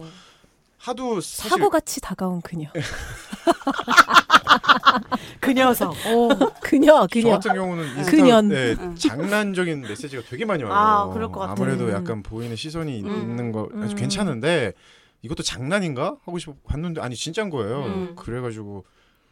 [0.78, 2.70] 하도 사실 사고같이 다가온 그녀.
[5.39, 5.91] 그 녀석.
[5.91, 6.29] 어.
[6.61, 7.31] 그녀, 저 그녀.
[7.31, 8.47] 같은 경우는 인스타 그년.
[8.49, 8.95] 네, 응.
[8.95, 10.73] 장난적인 메시지가 되게 많이 와요.
[10.73, 11.53] 아, 그럴 것 같아.
[11.53, 11.91] 아무래도 음.
[11.91, 13.07] 약간 보이는 시선이 음.
[13.07, 13.95] 있는 거 아주 음.
[13.95, 14.73] 괜찮은데
[15.21, 17.83] 이것도 장난인가 하고 싶어 봤는데 아니 진짜인 거예요.
[17.83, 18.15] 음.
[18.15, 18.85] 그래가지고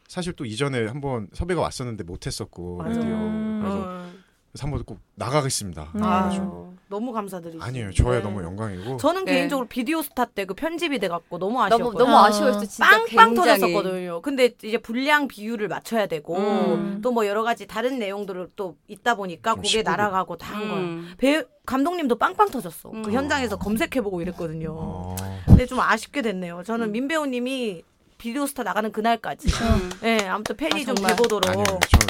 [0.07, 2.99] 사실 또 이전에 한번 섭외가 왔었는데 못했었고 맞아.
[2.99, 3.59] 라디오 음.
[3.61, 4.07] 그래서, 어.
[4.51, 5.83] 그래서 한번 꼭 나가겠습니다.
[5.83, 5.91] 음.
[5.93, 7.61] 그래가지고 아, 너무 감사드리죠.
[7.61, 8.23] 아니에요, 저야 네.
[8.23, 9.33] 너무 영광이고 저는 네.
[9.33, 12.03] 개인적으로 비디오 스타 때 그 편집이 돼갖고 너무 너무 아쉬웠거든요.
[12.05, 12.25] 너무 아.
[12.27, 13.59] 아쉬웠어 진짜 빵빵 굉장히.
[13.59, 14.21] 터졌었거든요.
[14.21, 17.01] 근데 이제 분량 비율을 맞춰야 되고 음.
[17.03, 20.83] 또뭐 여러 가지 다른 내용들을 또 있다 보니까 쉽고 날아가고 다 한 거예요.
[20.83, 21.13] 음.
[21.17, 22.89] 배 감독님도 빵빵 터졌어.
[22.91, 23.03] 음.
[23.03, 24.73] 그 현장에서 검색해보고 이랬거든요.
[24.73, 26.59] 어, 근데 좀 아쉽게 됐네요.
[26.59, 26.63] 음.
[26.63, 27.83] 저는 민 배우님이
[28.17, 29.47] 비디오 스타 나가는 그날까지.
[29.49, 29.91] 음.
[30.01, 30.95] 네, 아무튼 팬이 아, 좀.
[30.95, 31.49] 돼보도록.
[31.49, 32.07] 아니에요, 저는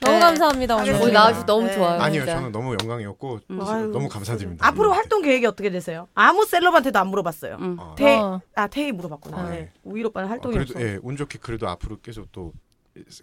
[0.00, 0.20] 너무 네.
[0.20, 0.94] 감사합니다, 오늘.
[0.94, 1.74] 오늘 나와주셔서 너무 네.
[1.74, 2.00] 좋아요.
[2.00, 2.36] 아니요, 진짜.
[2.36, 3.60] 저는 너무 영광이었고 음.
[3.62, 4.66] 아유, 너무 감사드립니다.
[4.66, 4.92] 앞으로.
[4.92, 6.08] 활동 계획이 어떻게 되세요?
[6.14, 7.56] 아무 셀럽한테도 안 물어봤어요.
[7.60, 7.76] 음.
[7.78, 7.94] 어.
[7.96, 8.40] 태, 어.
[8.54, 9.38] 아 태희 물어봤구나.
[9.38, 9.56] 아, 네.
[9.60, 9.72] 네.
[9.84, 10.86] 우일 오빠는 어, 활동이 그래도 없어.
[10.86, 12.52] 예, 운 좋게 그래도 앞으로 계속 또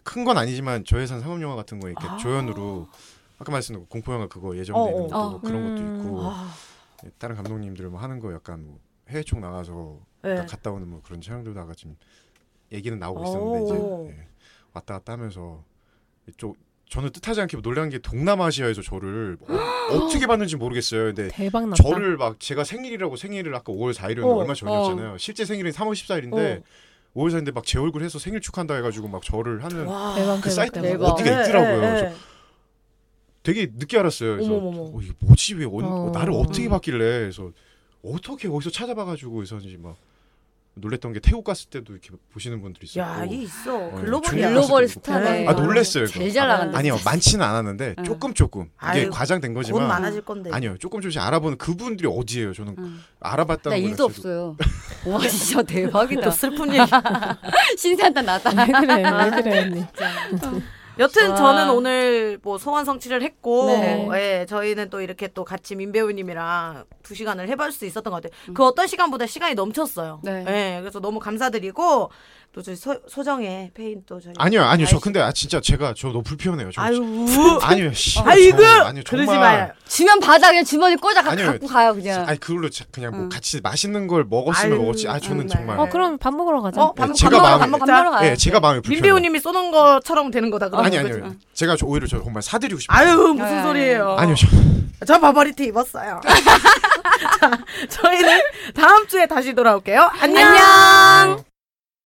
[0.04, 2.16] 큰 건 아니지만 저예산 상업 영화 같은 거 이렇게 아.
[2.18, 2.88] 조연으로
[3.40, 5.30] 아까 말씀드린 공포 영화 그거 예정돼 어, 있는 어.
[5.32, 6.00] 것도 그런 것도 음.
[6.06, 6.54] 있고 아,
[7.04, 8.78] 예, 다른 감독님들 뭐 하는 거 약간 뭐
[9.10, 10.46] 해외 쪽 나가서 네.
[10.46, 11.98] 갔다 오는 뭐 그런 촬영도 나가 지금
[12.72, 13.24] 얘기는 나오고 오.
[13.24, 14.28] 있었는데 이제 예,
[14.74, 15.64] 왔다 갔다 하면서
[16.38, 16.54] 좀
[16.90, 21.06] 저는 뜻하지 않게 놀란 게 동남아시아에서 저를 어, 떻게 봤는지 모르겠어요.
[21.14, 21.82] 근데 대박 났다.
[21.84, 25.18] 저를 막 제가 생일이라고 생일을 아까 5월 4일이었는데 어, 얼마 전이었잖아요.
[25.18, 26.62] 실제 생일은 3월 14일인데
[27.16, 30.14] 5월 4일인데 막 제 얼굴 해서 생일 축하한다 해가지고 막 저를 하는 와.
[30.16, 30.98] 대박, 그 대박, 사이트가 대박.
[30.98, 31.14] 대박.
[31.14, 31.82] 어디가 네, 있더라고요.
[31.82, 32.16] 네, 그래서 네.
[33.44, 34.34] 되게 늦게 알았어요.
[34.36, 34.98] 그래서 어머머머.
[34.98, 36.12] 어, 이게 뭐지 왜 어, 어.
[36.14, 37.52] 나를 어떻게 봤길래 그래서
[38.04, 39.96] 어떻게 어디서 찾아봐가지고 있었는지 막
[40.76, 43.76] 놀랬던 게 태국 갔을 때도 이렇게 보시는 분들이 있었고 야, 이 있어.
[43.78, 45.48] 어, 글로벌 때도 스타네.
[45.48, 46.08] 아 놀랬어요.
[46.08, 46.34] 제일 그거.
[46.40, 46.78] 잘 나간다.
[46.80, 48.04] 아니요 많지는 않았는데 응.
[48.04, 50.50] 조금 조금 이게 아유, 과장된 곧 거지만 많아질 건데.
[50.52, 52.54] 아니요 조금 조금씩 알아보는 그분들이 어디예요?
[52.54, 53.04] 저는 음.
[53.20, 54.58] 알아봤다는 일도 자체도- 없어요.
[55.06, 56.32] 와 진짜 또 대박이다.
[56.32, 56.92] 슬픈 얘기.
[57.78, 58.50] 신세한탄 나다.
[58.50, 59.86] 왜 그래, 왜 그래, 언니.
[61.00, 61.36] 여튼 와.
[61.36, 64.08] 저는 오늘 뭐 소원 성취를 했고, 네.
[64.14, 68.38] 예, 저희는 또 이렇게 또 같이 민 배우님이랑 두 시간을 해볼 수 있었던 것 같아요.
[68.50, 68.54] 음.
[68.54, 70.22] 그 어떤 시간보다 시간이 넘쳤어요.
[70.24, 70.46] 네.
[70.48, 72.12] 예, 그래서 너무 감사드리고
[72.54, 75.00] 또 저희 소, 소정의 페이 또 저희 아니요 아니요 저.
[75.00, 76.70] 근데 아 진짜 제가 저 너무 불편해요.
[76.72, 77.02] 저, 아유,
[77.64, 78.20] 아니요 씨.
[78.20, 79.72] 아이고, 저, 아니요 그러지 정말 마요.
[79.88, 81.48] 주면 받아 그냥 주머니 꽂아 가- 아니요.
[81.48, 82.28] 갖고 가요 그냥.
[82.28, 83.30] 아니 그걸로 자- 그냥 뭐 응.
[83.30, 85.08] 같이 맛있는 걸 먹었으면 아유, 먹었지.
[85.10, 85.76] 아 저는 정말.
[85.76, 86.80] 정말 어, 그럼 밥 먹으러 가자.
[86.80, 87.60] 어, 밥, 예, 밥 제가 마음이-.
[87.60, 88.30] 밥 먹으러 가요.
[88.30, 89.02] 예 제가 마음이 민 불편해요.
[89.16, 90.70] 배우님이 쏘는 것처럼 되는 거다.
[90.70, 90.98] 그러면 아니?
[91.00, 92.96] 아니요 제가 저 오히려 저 정말 사드리고 싶어요.
[92.96, 93.64] 아유 무슨 야, 야, 야.
[93.64, 94.16] 소리예요?
[94.20, 94.48] 아니요 저
[95.08, 96.22] 저 바바리티 입었어요.
[97.42, 97.52] 자,
[97.90, 98.42] 저희는
[98.76, 100.12] 다음 주에 다시 돌아올게요.
[100.22, 101.44] 안녕.